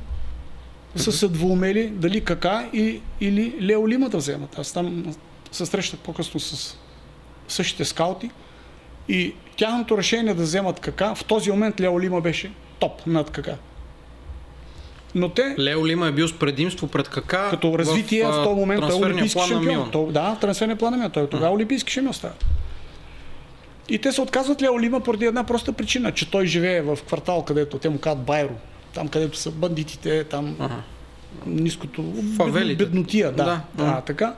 [0.97, 4.59] са се двоумели дали Кака и, или Лео Лима да вземат.
[4.59, 5.14] Аз там
[5.53, 6.76] се срещах по-късно с
[7.49, 8.30] същите скаути
[9.09, 13.57] и тяхното решение да вземат Кака, в този момент Лео Лима беше топ над Кака.
[15.14, 15.55] Но те...
[15.59, 17.46] Лео Лима е бил с предимство пред Кака.
[17.50, 19.90] Като развитие в, в този момент е олимпийски шампион.
[19.90, 21.11] То, да, трансферния план на Милан.
[21.11, 22.34] Той тогава олимпийски шампион става.
[23.88, 27.44] И те се отказват Лео Лима поради една проста причина, че той живее в квартал,
[27.44, 28.55] където те му казват Байро.
[28.94, 30.76] Там, където са бандитите, там ага.
[31.46, 32.05] ниското...
[32.36, 32.84] Фавелите.
[32.84, 33.44] Беднотия, да.
[33.44, 34.34] да, да, да така.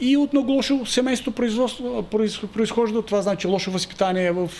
[0.00, 2.04] И от много лошо семейство производство,
[2.52, 3.02] произхожда.
[3.02, 4.50] Това значи лошо възпитание в,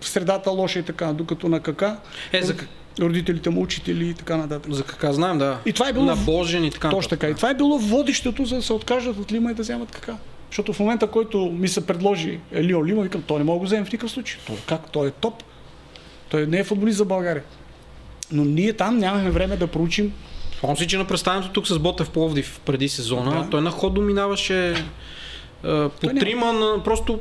[0.00, 1.96] в средата, лошо и така, докато на кака.
[2.32, 2.54] Е, за,
[3.00, 4.72] родителите му, учители и така нататък.
[4.72, 5.58] За кака знаем, да.
[5.66, 6.04] И това е било.
[6.04, 6.90] На Божен и така.
[6.90, 7.28] Точно така.
[7.28, 10.16] И това е било водещето, за да се откажат от Лима и да вземат кака.
[10.50, 13.64] Защото в момента, който ми се предложи Елио Лима, викам, той не мога да го
[13.64, 14.40] вземе в никакъв случай.
[14.46, 14.90] Той, как?
[14.90, 15.42] Той е топ.
[16.30, 17.42] Той не е футболист за България.
[18.32, 20.12] Но ние там нямахме време да проучим.
[20.58, 23.50] Спомням си, че на представянето тук с Ботев Пловдив преди сезона, да.
[23.50, 24.84] той на ход доминаваше
[26.00, 27.20] по трима, на, просто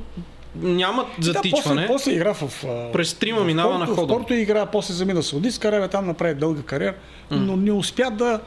[0.56, 1.82] нямат затичване.
[1.82, 2.52] Да, после, после игра в...
[2.94, 4.02] През трима минава на хода.
[4.02, 6.94] В Порто игра, после замина Саудитска Аравия, там направи дълга кариера,
[7.32, 7.36] mm.
[7.36, 8.40] но не успя да...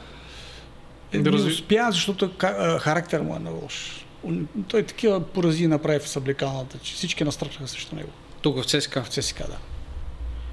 [1.15, 2.31] да не успя, защото
[2.79, 4.07] характер му е на лош.
[4.69, 8.11] Той такива порази направи в съблекалната, че всички настръчаха срещу него.
[8.43, 9.03] Тук в ЦСКА?
[9.03, 9.57] В ЦСКА, да.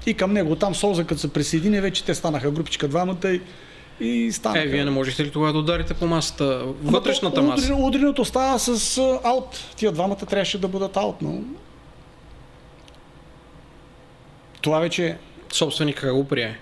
[0.06, 3.40] И към него там Солза, като се присъедини, вече те станаха групичка двамата и
[4.00, 4.62] и стана.
[4.62, 7.74] Е, вие не можете ли тогава да ударите по масата, вътрешната маса?
[7.74, 9.74] Удренето става с аут.
[9.76, 11.40] Тия двамата трябваше да бъдат аут, но
[14.60, 15.18] това вече...
[15.52, 16.58] Собственика как го прие?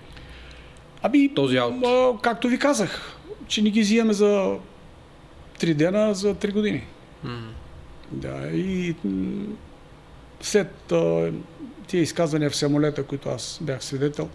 [1.01, 1.85] Аби, този аут.
[1.85, 3.17] А, както ви казах,
[3.47, 4.57] че ни ги взимаме за
[5.59, 6.83] 3 дена, за 3 години.
[7.25, 7.39] Mm.
[8.11, 8.95] Да, и
[10.41, 11.31] след а,
[11.87, 14.29] тия изказвания в самолета, които аз бях свидетел,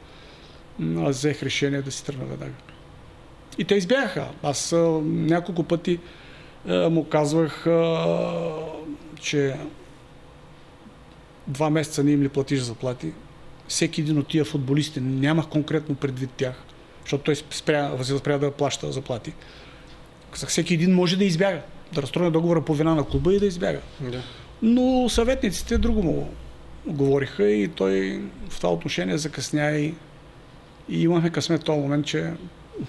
[0.99, 2.53] аз взех решение да си тръгна веднага.
[3.59, 4.29] И те избягаха.
[4.43, 5.99] Аз а, няколко пъти
[6.69, 8.07] а, му казвах, а,
[9.21, 9.57] че
[11.47, 13.13] два месеца не им ли платиш заплати.
[13.69, 16.55] Всеки един от тия футболисти, нямах конкретно предвид тях,
[17.03, 19.33] защото той спря, спря да плаща заплати.
[20.47, 21.61] Всеки един може да избяга,
[21.93, 23.81] да разстрои договора по вина на клуба и да избяга.
[24.01, 24.23] Да.
[24.63, 26.31] Но съветниците друго му
[26.87, 29.95] говориха и той в това отношение закъсня и,
[30.89, 32.33] и имахме късмет в този момент, че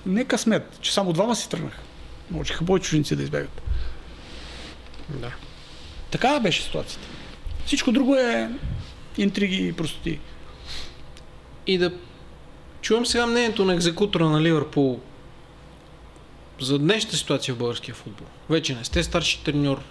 [0.05, 1.81] не късмет, че само двама си тръгнаха.
[2.31, 3.61] Можеха бой чужинци да избягат.
[5.09, 5.31] Да.
[6.11, 7.07] Така беше ситуацията.
[7.65, 8.49] Всичко друго е
[9.17, 10.19] интриги и простоти.
[11.67, 11.93] И да
[12.81, 14.99] чувам сега мнението на екзекутора на Ливърпул
[16.59, 18.27] за днешната ситуация в българския футбол.
[18.49, 19.81] Вече не сте старши треньор.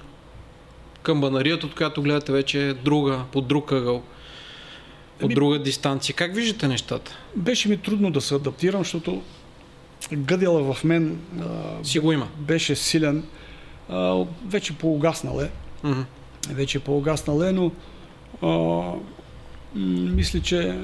[1.02, 4.02] Камбанарията, от която гледате вече е друга, под друг ъгъл,
[5.22, 6.14] от друга дистанция.
[6.14, 7.18] Как виждате нещата?
[7.36, 9.22] Беше ми трудно да се адаптирам, защото
[10.12, 11.44] гъдела в мен а,
[11.84, 12.28] Си го има.
[12.38, 13.24] беше силен.
[13.88, 15.50] А, вече по-угаснал е.
[15.84, 16.00] Мгм.
[16.50, 17.72] вече по-угаснал е, но
[18.42, 18.98] а, м-
[20.14, 20.78] мисля, че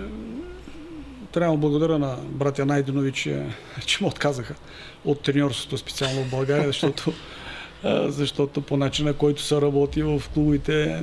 [1.33, 3.47] трябва да благодаря на братя Найденович, че,
[3.87, 4.55] че му отказаха
[5.05, 7.13] от треньорството специално в България, защото,
[8.07, 11.03] защото по начина, който се работи в клубите,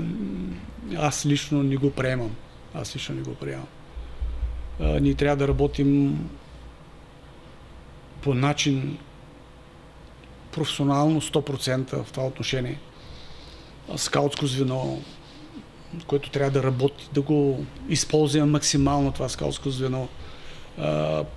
[0.97, 2.31] аз лично не го приемам.
[2.73, 3.67] Аз лично не го приемам.
[4.79, 6.19] Ние трябва да работим
[8.25, 8.97] по начин
[10.51, 12.79] професионално 100% в това отношение
[13.95, 14.99] скаутско звено,
[16.07, 20.07] което трябва да работи, да го използваме максимално това скаутско звено.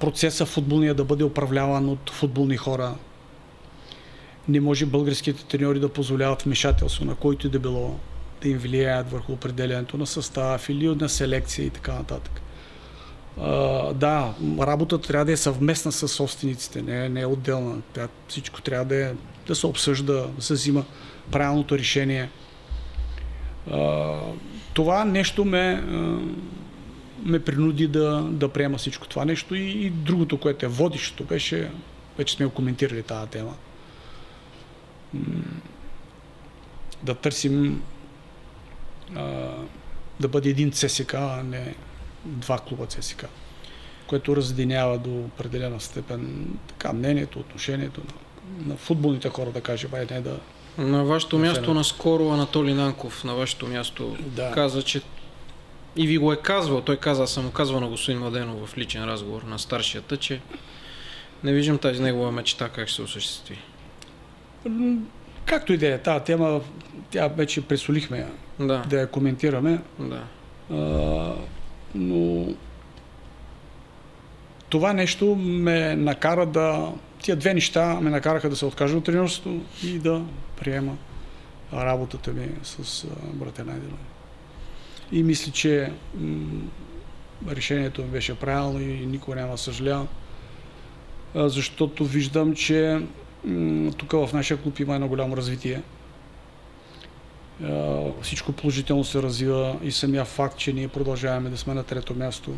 [0.01, 2.95] Процеса футболния да бъде управляван от футболни хора.
[4.49, 7.99] Не може българските треньори да позволяват вмешателство на който и да било
[8.43, 12.41] да им влияят върху определенето на състав или на селекция и така нататък.
[13.95, 17.82] Да, работата трябва да е съвместна с собствениците, не, не е отделна.
[17.93, 19.12] Тя, всичко трябва да, е,
[19.47, 20.84] да се обсъжда, да се взима
[21.30, 22.30] правилното решение.
[23.70, 24.16] А,
[24.74, 26.18] това нещо ме, а,
[27.22, 31.70] ме принуди да, да приема всичко това нещо и, и другото, което е водещото, беше,
[32.18, 33.55] вече сме коментирали тази тема,
[37.03, 37.82] да търсим
[39.16, 39.51] а,
[40.20, 41.74] да бъде един ЦСК, а не
[42.29, 43.24] два клуба ЦСК,
[44.07, 50.14] което разединява до определена степен така, мнението, отношението на, на футболните хора, да кажем, а
[50.14, 50.37] не да,
[50.79, 54.53] На вашето На място наскоро Анатолий Нанков на вашето място Да.
[54.53, 55.03] каза, че
[55.97, 58.79] и ви го е казвал, той каза, аз съм му казвал на господин Младенов в
[58.79, 60.41] личен разговор на старшията, че
[61.45, 63.59] не виждам тази негова мечта как ще се осъществи.
[65.45, 66.61] Както и да е тази тема,
[67.11, 68.26] тя вече пресолихме
[68.61, 70.22] Да, да я коментираме, да.
[70.72, 71.35] а,
[71.95, 72.47] но
[74.68, 76.93] това нещо ме накара да...
[77.22, 80.24] Тия две неща ме накараха да се откажа от тренерството и да
[80.61, 80.97] приема
[81.72, 83.99] работата ми с а, брата Найденов.
[85.12, 85.93] И мисля, че
[87.49, 90.09] решението ми беше правилно и никога няма съжалявам,
[91.34, 93.01] защото виждам, че
[93.97, 95.82] тук в нашия клуб има едно голямо развитие.
[98.22, 102.54] Всичко положително се развива и самия факт, че ние продължаваме да сме на трето място.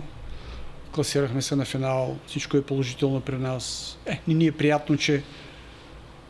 [0.92, 3.98] Класирахме се на финал, всичко е положително при нас.
[4.07, 5.22] Е, не ни е приятно, че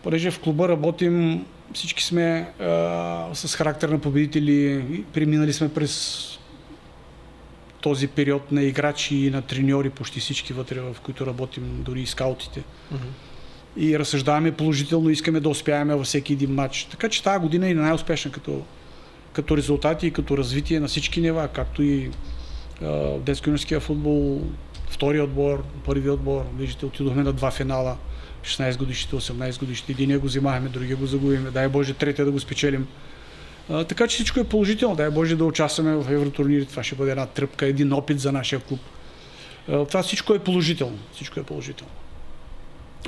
[0.02, 6.26] понеже в клуба работим, всички сме а, с характер на победители, преминали сме през
[7.80, 12.06] този период на играчи и на треньори, почти всички вътре, в които работим, дори и
[12.06, 13.04] скаутите Мгм.
[13.76, 16.84] И разсъждаваме положително, искаме да успяваме във всеки един матч.
[16.90, 18.62] Така че тази година е най-успешна като,
[19.32, 22.10] като резултати и като развитие на всички нива, както и
[23.18, 24.42] детско-юношеския футбол,
[24.88, 26.44] втория отбор, първи отбор.
[26.58, 27.96] Виждате, отидохме на два финала.
[28.44, 29.92] 16 годишните, 18 годишните.
[29.92, 31.50] Единия го взимахме, другия го загубиме.
[31.50, 32.86] Дай Боже, третия да го спечелим.
[33.70, 34.96] А, така че всичко е положително.
[34.96, 36.66] Дай Боже да участваме в евротурнири.
[36.66, 38.80] Това ще бъде една тръпка, един опит за нашия клуб.
[39.68, 40.98] А, това всичко е положително.
[41.14, 41.92] Всичко е положително.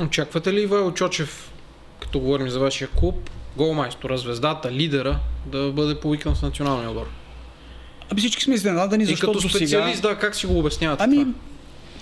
[0.01, 1.52] Очаквате ли Ивайло Чочев,
[2.01, 7.06] като говорим за вашия клуб, голмайстора, звездата, лидера, да бъде повикан в националния отбор?
[8.10, 9.59] Ами всички сме изненадани, И защото като до сега...
[9.59, 11.27] специалист, да, как си го обяснявате Ами,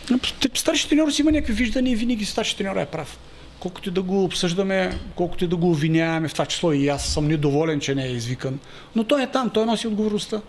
[0.06, 0.18] това?
[0.54, 3.18] старши треньор си има някакви виждания и винаги старши треньор е прав.
[3.60, 7.06] Колкото и да го обсъждаме, колкото и да го обвиняваме, в това число и аз
[7.06, 8.58] съм недоволен, че не е извикан.
[8.96, 10.40] Но той е там, той носи отговорността.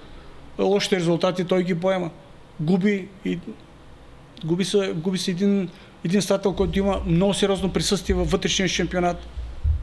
[0.60, 2.10] Лошите резултати той ги поема.
[2.60, 3.40] Губи и
[4.46, 5.70] губи се, губи се един,
[6.06, 9.28] един стател, който има много сериозно присъствие във вътрешния шампионат.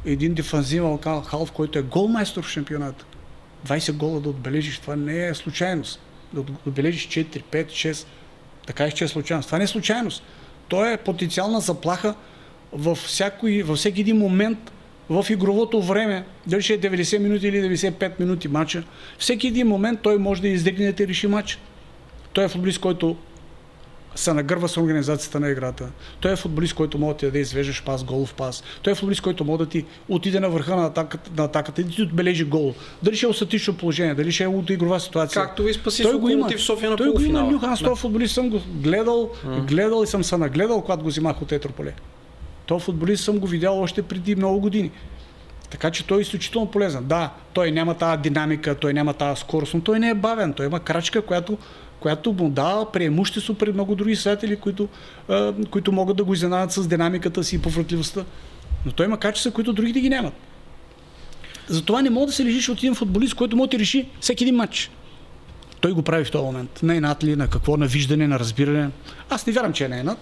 [0.05, 3.05] Един дефанзивен халф, който е голмайстор в шампионата.
[3.66, 6.01] 20 гола да отбележиш, това не е случайност.
[6.32, 8.07] Да отбележиш 4, 5, 6,
[8.66, 9.49] така че е случайност.
[9.49, 10.23] Това не е случайност.
[10.69, 12.15] То е потенциална заплаха
[12.73, 14.73] във, всякой, във всеки един момент
[15.11, 18.85] в игровото време, дали ще е 90 минути или 95 минути матча,
[19.19, 21.59] всеки един момент той може да издригне да реши матча.
[22.32, 23.16] Той е футболист, който
[24.14, 25.89] се нагърва с организацията на играта.
[26.20, 28.62] Той е футболист, който може да ти даде извеждаш пас, голов пас.
[28.82, 31.85] Той е футболист, който може да ти отиде на върха на атаката, на атаката и
[31.85, 32.74] да ти отбележи гол.
[33.02, 35.43] Дали ще е статично положение, дали ще е от игрова ситуация.
[35.43, 36.48] Както ви спаси той го има.
[36.48, 39.64] в София на Той го има Нюхан, този футболист съм го гледал, mm.
[39.64, 41.94] гледал и съм се нагледал, когато го взимах от Етрополе.
[42.66, 44.90] Той футболист съм го видял още преди много години.
[45.70, 47.05] Така че той е изключително полезен.
[47.05, 50.52] Да, той няма тази динамика, той няма тази скорост, но той не е бавен.
[50.52, 51.59] Той има крачка, която
[52.00, 54.88] която му дава преимущество пред много други съятели, които,
[55.28, 58.24] а, които могат да го изненадат с динамиката си и повратливостта.
[58.86, 60.34] Но той има качества, които другите ги нямат.
[61.68, 64.56] Затова не мога да се лежиш от един футболист, който може да реши всеки един
[64.56, 64.90] матч.
[65.80, 66.80] Той го прави в този момент.
[66.82, 68.90] Не е над ли, на какво, на виждане, на разбиране.
[69.30, 70.18] Аз не вярвам, че е не е над.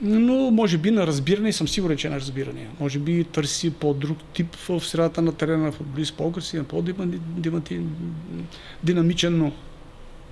[0.00, 2.66] Но може би на разбиране съм сигурен, че е на разбиране.
[2.80, 9.52] Може би търси по-друг тип в средата на терена на футболист, по-красивен, по-динамичен, но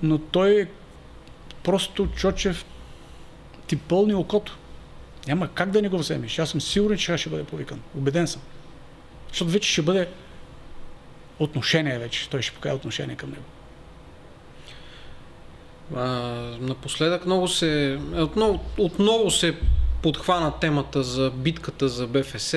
[0.02, 0.66] но той е
[1.62, 2.64] просто Чочев
[3.66, 4.59] ти пълни окото.
[5.27, 6.39] Няма как да не го вземеш.
[6.39, 7.81] Аз съм сигурен, че ще бъде повикан.
[7.97, 8.43] Убеден съм.
[9.28, 10.09] Защото вече ще бъде
[11.39, 12.31] отношение вече.
[12.31, 13.44] Той ще покаже отношение към него.
[15.94, 16.05] А,
[16.60, 19.56] напоследък много се, отново, отново се
[20.06, 22.54] подхвана темата за битката за БФС.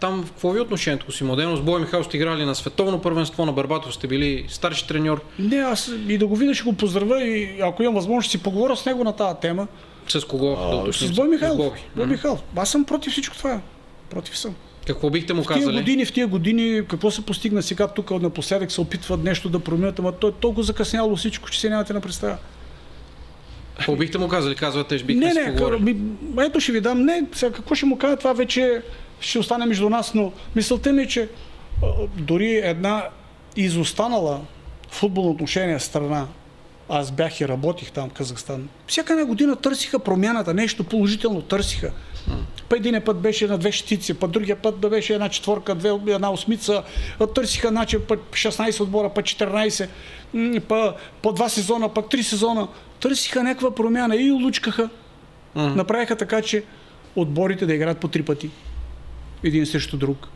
[0.00, 1.56] Там в какво ви е отношението си Младено?
[1.56, 5.20] С Боя Михаил сте играли на световно първенство, на Барбатов сте били старши треньор.
[5.38, 8.42] Не, аз и да го видя ще го поздравя и ако имам възможност ще си
[8.42, 9.66] поговоря с него на тази тема.
[10.08, 10.56] С кого?
[10.60, 11.56] А, да с Бой Михайлов.
[11.56, 11.70] Бой
[12.04, 12.08] mm-hmm.
[12.08, 12.42] Михайлов.
[12.56, 13.60] Аз съм против всичко това.
[14.10, 14.54] Против съм.
[14.86, 15.64] Какво бихте му казали?
[15.64, 19.48] В тия години, в тия години, какво се постигна сега тук напоследък, се опитват нещо
[19.48, 22.36] да променят, ама той е толкова закъсняло всичко, че се нямате на представа.
[23.76, 24.54] Какво бихте му казали?
[24.54, 25.96] Казвате, бихме не, не, ми,
[26.40, 27.02] ето ще ви дам.
[27.02, 28.82] Не, сега какво ще му кажа, това вече
[29.20, 31.28] ще остане между нас, но мисълта ми е, че
[32.16, 33.04] дори една
[33.56, 34.40] изостанала
[34.90, 36.26] футболно отношение страна,
[36.88, 41.92] аз бях и работих там в Казахстан, всяка една година търсиха промяната, нещо положително търсиха.
[42.68, 45.88] Па един път беше на две щици, па другия път да беше една четворка, две,
[45.88, 46.82] една осмица.
[47.34, 49.88] Търсиха начин път 16 отбора, па 14,
[50.68, 52.68] па, по два сезона, пък три сезона.
[53.00, 54.88] Търсиха някаква промяна и лучкаха.
[55.56, 55.74] Mm.
[55.74, 56.64] Направиха така, че
[57.16, 58.50] отборите да играят по три пъти.
[59.44, 60.28] Един срещу друг.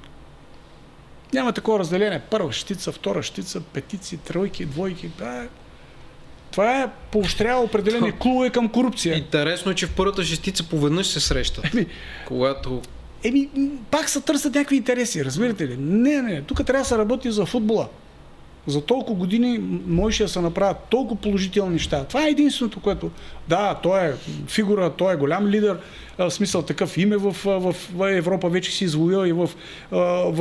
[1.32, 2.20] Няма такова разделение.
[2.30, 5.10] Първа щица, втора щица, петици, тройки, двойки.
[5.18, 5.48] Да,
[6.50, 9.16] това е поощрява определени клубове към корупция.
[9.16, 11.74] Интересно е, че в първата шестица поведнъж се срещат.
[11.74, 11.86] Еми,
[12.26, 12.82] когато...
[13.24, 13.48] Еми,
[13.90, 15.76] пак се търсят някакви интереси, разбирате ли?
[15.76, 17.88] Не, не, тук трябва да се работи за футбола.
[18.70, 22.04] За толкова години можеше да се направят толкова положителни неща.
[22.04, 23.10] Това е единственото, което...
[23.48, 24.12] Да, той е
[24.46, 25.78] фигура, той е голям лидер,
[26.18, 29.50] в смисъл такъв име в, в, в Европа вече си извоил и в,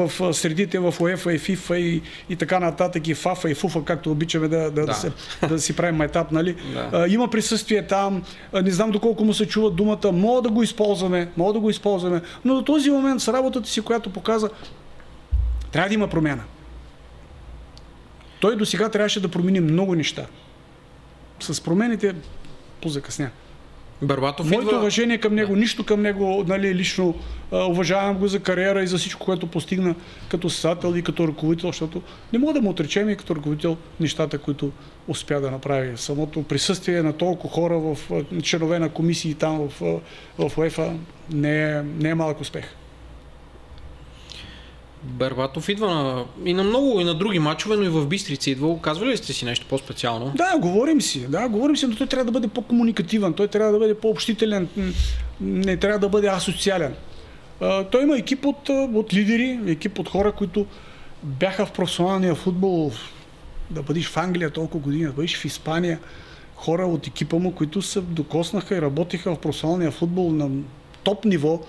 [0.09, 4.11] в средите в УЕФА и ФИФА и, и така нататък и ФАФА и ФУФА, както
[4.11, 4.85] обичаме да, да, да.
[4.85, 5.11] да, се,
[5.49, 6.55] да си правим етап, нали?
[6.91, 7.07] Да.
[7.09, 8.23] Има присъствие там,
[8.63, 12.21] не знам доколко му се чува думата, мога да го използваме, мога да го използваме,
[12.45, 14.49] но до този момент с работата си, която показа,
[15.71, 16.43] трябва да има промяна.
[18.39, 20.25] Той до сега трябваше да промени много неща.
[21.39, 22.15] С промените
[22.81, 23.29] позакъсня.
[24.01, 24.79] Барбатов Моето идва...
[24.79, 25.59] уважение към него, да.
[25.59, 27.15] нищо към него, нали, лично
[27.51, 29.95] а, уважавам го за кариера и за всичко, което постигна
[30.29, 32.01] като създател и като ръководител, защото
[32.33, 34.71] не мога да му отречем и като ръководител нещата, които
[35.07, 35.97] успя да направи.
[35.97, 37.97] Самото присъствие на толкова хора в
[38.43, 40.01] членове на комисии там в,
[40.37, 40.93] в УЕФА
[41.33, 42.75] не е, не е малък успех.
[45.03, 48.81] Бербатов идва на, и на много, и на други матчове, но и в Бистрица идва.
[48.81, 50.31] Казвали ли сте си нещо по-специално?
[50.35, 51.27] Да, говорим си.
[51.27, 54.67] Да, говорим си, но той трябва да бъде по-комуникативен, той трябва да бъде по-общителен,
[55.41, 56.93] не трябва да бъде асоциален.
[57.91, 60.65] Той има екип от, от лидери, екип от хора, които
[61.23, 62.91] бяха в професионалния футбол,
[63.69, 65.99] да бъдеш в Англия толкова години, да бъдеш в Испания,
[66.55, 70.49] хора от екипа му, които се докоснаха и работиха в професионалния футбол на
[71.03, 71.59] топ ниво,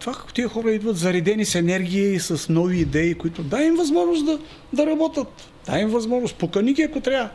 [0.00, 4.26] това тия хора идват заредени с енергия и с нови идеи, които дай им възможност
[4.26, 4.38] да,
[4.72, 5.50] да работят.
[5.66, 6.36] Дай им възможност.
[6.36, 7.30] Покани ги, ако трябва.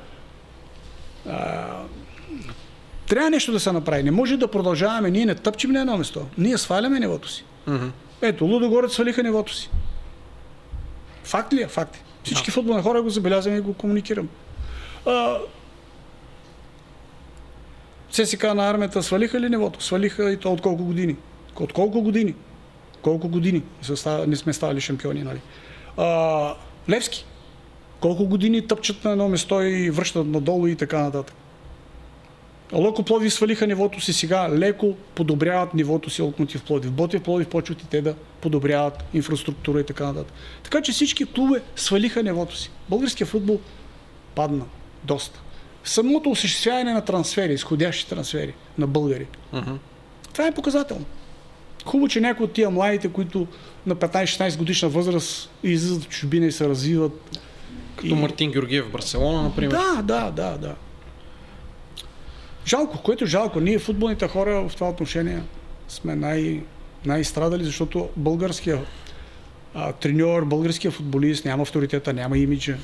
[1.30, 1.66] А,
[3.08, 4.04] трябва нещо да се направи.
[4.04, 5.12] Не може да продължаваме.
[5.12, 6.28] Ние не тъпчем на едно место.
[6.38, 7.46] Ние сваляме нивото си.
[7.68, 7.92] Mm-hmm.
[8.22, 9.70] Ето, Лудогорец свалиха нивото си.
[11.24, 11.68] Факт ли е?
[11.68, 12.04] Факт.
[12.24, 12.54] Всички yeah.
[12.54, 14.30] футболни хора го забелязваме и го комуникирам.
[15.06, 15.38] А,
[18.12, 19.84] ССК на армията свалиха ли нивото?
[19.84, 21.16] Свалиха и то от колко години?
[21.60, 22.36] От колко години?
[23.04, 23.64] Колко години
[24.28, 25.24] не сме ставали шампиони.
[25.24, 25.40] Нали?
[25.98, 26.56] А,
[26.90, 27.26] Левски.
[28.00, 31.36] Колко години тъпчат на едно место и връщат надолу и така нататък.
[32.74, 36.92] Локо Пловдив свалиха нивото си сега, леко подобряват нивото си Локомотив Пловдив.
[36.92, 40.34] Ботев Пловдив почват и те да подобряват инфраструктура и така нататък.
[40.64, 42.72] Така че всички клубове свалиха нивото си.
[42.90, 43.60] Българския футбол
[44.36, 44.66] падна
[45.04, 45.40] доста.
[45.84, 49.28] Самото осъществяване на трансфери, изходящи трансфери на българи.
[49.54, 49.78] Uh-huh.
[50.32, 51.06] Това е показателно.
[51.86, 53.48] Хубаво, че някои от тия младите, които
[53.86, 57.40] на 15-16 годишна възраст излизат в чужбина и се развиват.
[57.96, 58.14] Като и...
[58.14, 59.72] Мартин Георгиев в Барселона, например.
[59.72, 60.76] Да, да, да, да.
[62.68, 63.60] Жалко, което е жалко.
[63.60, 65.42] Ние футболните хора в това отношение
[65.88, 66.64] сме най-
[67.06, 68.80] най-страдали, защото българския
[69.74, 72.78] а, треньор, българския футболист няма авторитета, няма имиджа.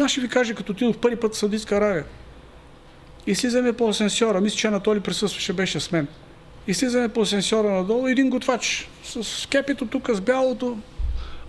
[0.00, 2.04] Аз ще ви кажа, като отидох първи път в Саудитска Аравия
[3.26, 6.08] и слизаме по асенсьора, мисля, че Анатолий присъстваше, беше с мен.
[6.66, 10.78] И слизаме по асенсьора надолу, един готвач с кепито тук, с бялото.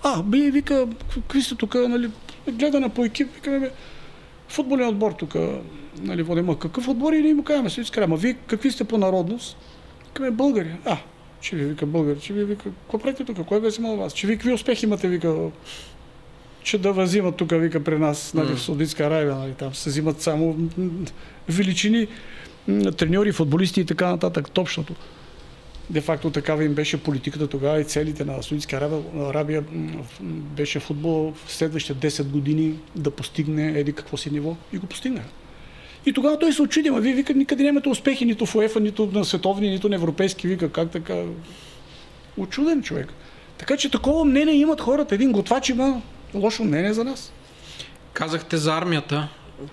[0.03, 2.11] А, би, вика, какви сте тук, нали,
[2.51, 3.69] гледана по екип, викаме,
[4.47, 5.35] футболен отбор тук,
[6.01, 8.97] нали, водим, а какъв отбор и ние му казваме, си ама вие какви сте по
[8.97, 9.57] народност?
[10.07, 10.71] Викаме, българи.
[10.85, 10.97] А,
[11.41, 14.13] че ви вика българи, че ви вика, какво правите тук, кой бе взимал вас?
[14.13, 15.35] Че ви какви успехи имате, вика,
[16.63, 20.21] че да възимат тук, вика, при нас, нали, в Саудитска Аравия, нали, там се взимат
[20.21, 20.57] само
[21.49, 22.07] величини,
[22.97, 24.95] треньори, футболисти и така нататък, точното.
[25.89, 29.63] Де факто такава им беше политиката тогава и целите на Саудитска Арабия, Арабия
[30.21, 35.29] беше футбол в следващите 10 години да постигне еди какво си ниво и го постигнаха.
[36.05, 39.09] И тогава той се очуди, а вие вика, никъде нямате успехи нито в УЕФА, нито
[39.13, 41.23] на световни, нито на европейски, вика, как така?
[42.37, 43.13] Очуден човек.
[43.57, 45.15] Така че такова мнение имат хората.
[45.15, 46.01] Един готвач има
[46.33, 47.33] лошо мнение за нас.
[48.13, 49.27] Казахте за армията.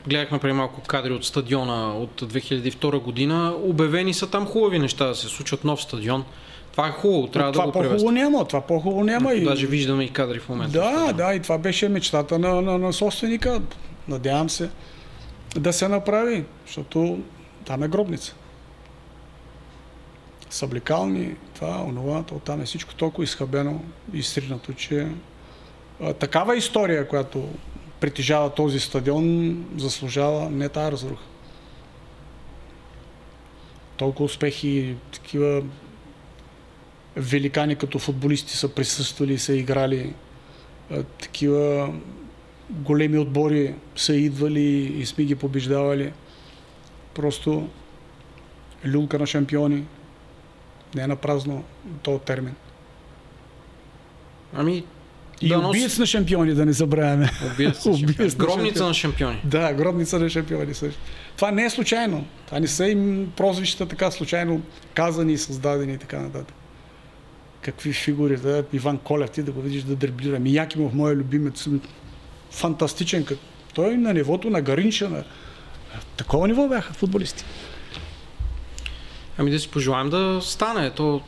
[0.06, 3.54] Гледахме преди малко кадри от стадиона от 2002 година.
[3.62, 6.24] Обявени са там хубави неща да се случват нов стадион.
[6.72, 9.32] Това е хубаво, трябва това да го по-хубаво няма, това по-хубаво няма.
[9.32, 9.44] И...
[9.44, 10.78] Даже виждаме и кадри в момента.
[10.78, 13.62] Да, да, и това беше мечтата на, на, на собственика.
[14.08, 14.70] Надявам се
[15.56, 17.18] да се направи, защото
[17.64, 18.34] там е гробница.
[20.50, 23.80] Съблекални, това, онова, то там е всичко толкова изхабено
[24.12, 25.08] и стринато, че
[26.02, 27.48] а, такава история, която
[28.00, 31.24] притежава този стадион, заслужава не тази разруха.
[33.96, 35.62] Толкова успехи, такива
[37.16, 40.14] великани като футболисти са присъствали са играли.
[41.20, 41.94] Такива
[42.70, 46.12] големи отбори са идвали и сме ги побеждавали.
[47.14, 47.68] Просто
[48.86, 49.84] люлка на шампиони.
[50.94, 51.64] Не е на празно
[52.02, 52.54] този термин.
[54.54, 54.84] Ами,
[55.40, 57.30] и да убиец на шампиони, да не забравяме.
[57.52, 58.26] Убиец на.
[58.36, 59.40] Гробница на шампиони.
[59.44, 61.00] Да, гробница на шампиони също.
[61.36, 62.26] Това не е случайно.
[62.46, 64.62] Това не са им прозвища така случайно
[64.94, 66.54] казани и създадени и така нататък.
[67.62, 70.38] Какви фигури, да, Иван Колев, ти да го видиш да дреблира.
[70.38, 71.68] Миякимов, моя любимец,
[72.50, 73.26] фантастичен.
[73.74, 75.24] Той на нивото на Гаринча, на
[76.16, 77.44] такова ниво бяха футболисти.
[79.38, 80.90] Ами да си пожелаем да стане.
[80.90, 81.20] То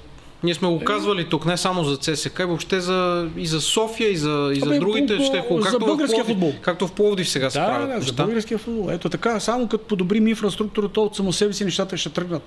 [0.43, 4.17] ние сме го казвали тук не само за ЦСК, въобще за, и за София, и
[4.17, 5.17] за, и за Абе, другите.
[5.17, 6.53] По, ще, както за българския футбол.
[6.63, 8.01] Както в Пловдив сега да, се правят.
[8.01, 8.91] Да, за българския футбол.
[8.91, 12.43] Ето така, само като подобрим инфраструктурата от само себе си, нещата ще тръгнат.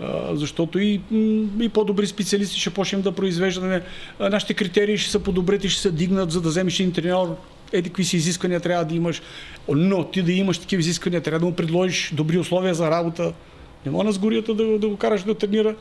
[0.00, 1.00] А, защото и,
[1.60, 3.82] и по-добри специалисти ще почнем да произвеждаме.
[4.20, 7.36] Нашите критерии ще се подобрят и ще се дигнат, за да вземеш един треньор.
[7.72, 9.22] Еди какви си изисквания трябва да имаш.
[9.68, 13.32] Но ти да имаш такива изисквания, трябва да му предложиш добри условия за работа.
[13.86, 15.74] Не мога на сгорията да, да го караш да тренира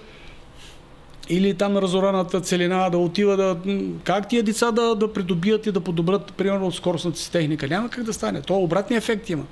[1.31, 3.57] или там разораната целина да отива да...
[4.03, 7.67] Как тия деца да, да придобият и да подобрят, примерно, скоростната си техника?
[7.67, 8.41] Няма как да стане.
[8.41, 9.43] То обратния ефект има.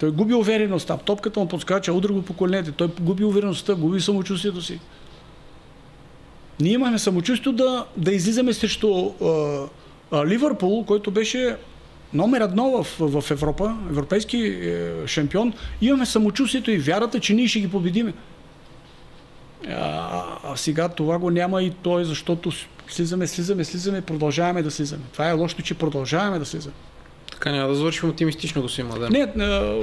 [0.00, 0.96] Той губи увереността.
[0.96, 2.72] Топката му подскача, удра го по коленете.
[2.72, 4.80] Той губи увереността, губи самочувствието си.
[6.60, 9.64] Ние имаме самочувствие да, да излизаме срещу а,
[10.10, 11.56] а, Ливърпул, който беше
[12.14, 15.52] номер едно в, в Европа, европейски е, шампион.
[15.80, 18.12] Имаме самочувствието и вярата, че ние ще ги победиме.
[19.68, 22.50] А, а сега това го няма и то е защото
[22.88, 25.02] слизаме, слизаме, слизаме, продължаваме да слизаме.
[25.12, 26.74] Това е лошото, че продължаваме да слизаме.
[27.32, 29.12] Така няма да завършим оптимистично, господин Младен.
[29.12, 29.82] Не, а,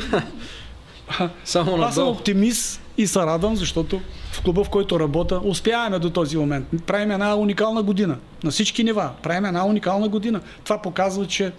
[1.45, 6.09] Само аз съм оптимист и се радвам, защото в клуба, в който работя, успяваме до
[6.09, 6.67] този момент.
[6.85, 8.17] Правим една уникална година.
[8.43, 9.09] На всички нива.
[9.23, 10.41] Правим една уникална година.
[10.63, 11.51] Това показва, че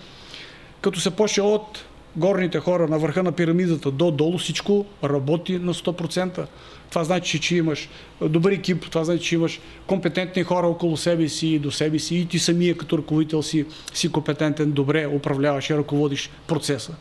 [0.81, 1.85] като се почне от
[2.17, 6.47] горните хора на върха на пирамидата до долу, всичко работи на 100%.
[6.91, 7.89] Това значи, че имаш
[8.21, 12.17] добър екип, това значи, че имаш компетентни хора около себе си и до себе си
[12.17, 16.95] и ти самия като ръководител си, си компетентен, добре управляваш и ръководиш процеса.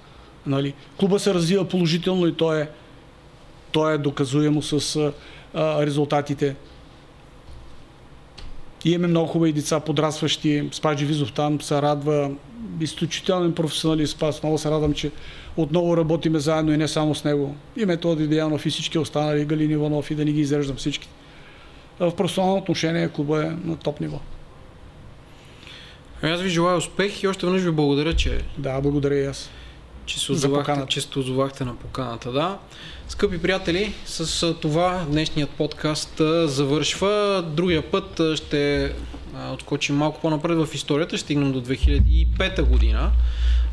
[0.45, 0.73] Нали?
[0.99, 2.69] Клуба се развива положително и то е,
[3.71, 4.95] то е доказуемо с
[5.53, 6.55] а, резултатите.
[8.85, 10.69] И имаме много хубави деца, подрастващи.
[10.71, 12.31] Спаджи Визов там се радва.
[12.79, 14.23] изключителен професионалист.
[14.23, 15.11] Аз много се радвам, че
[15.57, 17.56] отново работиме заедно и не само с него.
[17.77, 21.10] И Методи Диянов и всички останали, Галин Иванов и да ни ги изреждам всички.
[21.99, 24.19] В професионално отношение клуба е на топ ниво.
[26.22, 28.41] Аз ви желая успех и още веднъж ви благодаря, че...
[28.57, 29.49] Да, благодаря и аз.
[30.06, 32.57] Че се озовахте, че сте озовахте на поканата, да.
[33.07, 37.44] Скъпи приятели, с това днешният подкаст завършва.
[37.48, 38.94] Другия път ще
[39.53, 43.11] отскочим малко по-напред в историята, ще стигнем до 2005 година,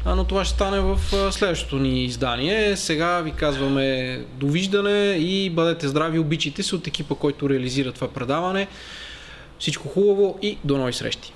[0.06, 0.98] но това ще стане в
[1.32, 2.76] следващото ни издание.
[2.76, 8.68] Сега ви казваме довиждане и бъдете здрави, обичайте се от екипа, който реализира това предаване.
[9.58, 11.32] Всичко хубаво и до нови срещи!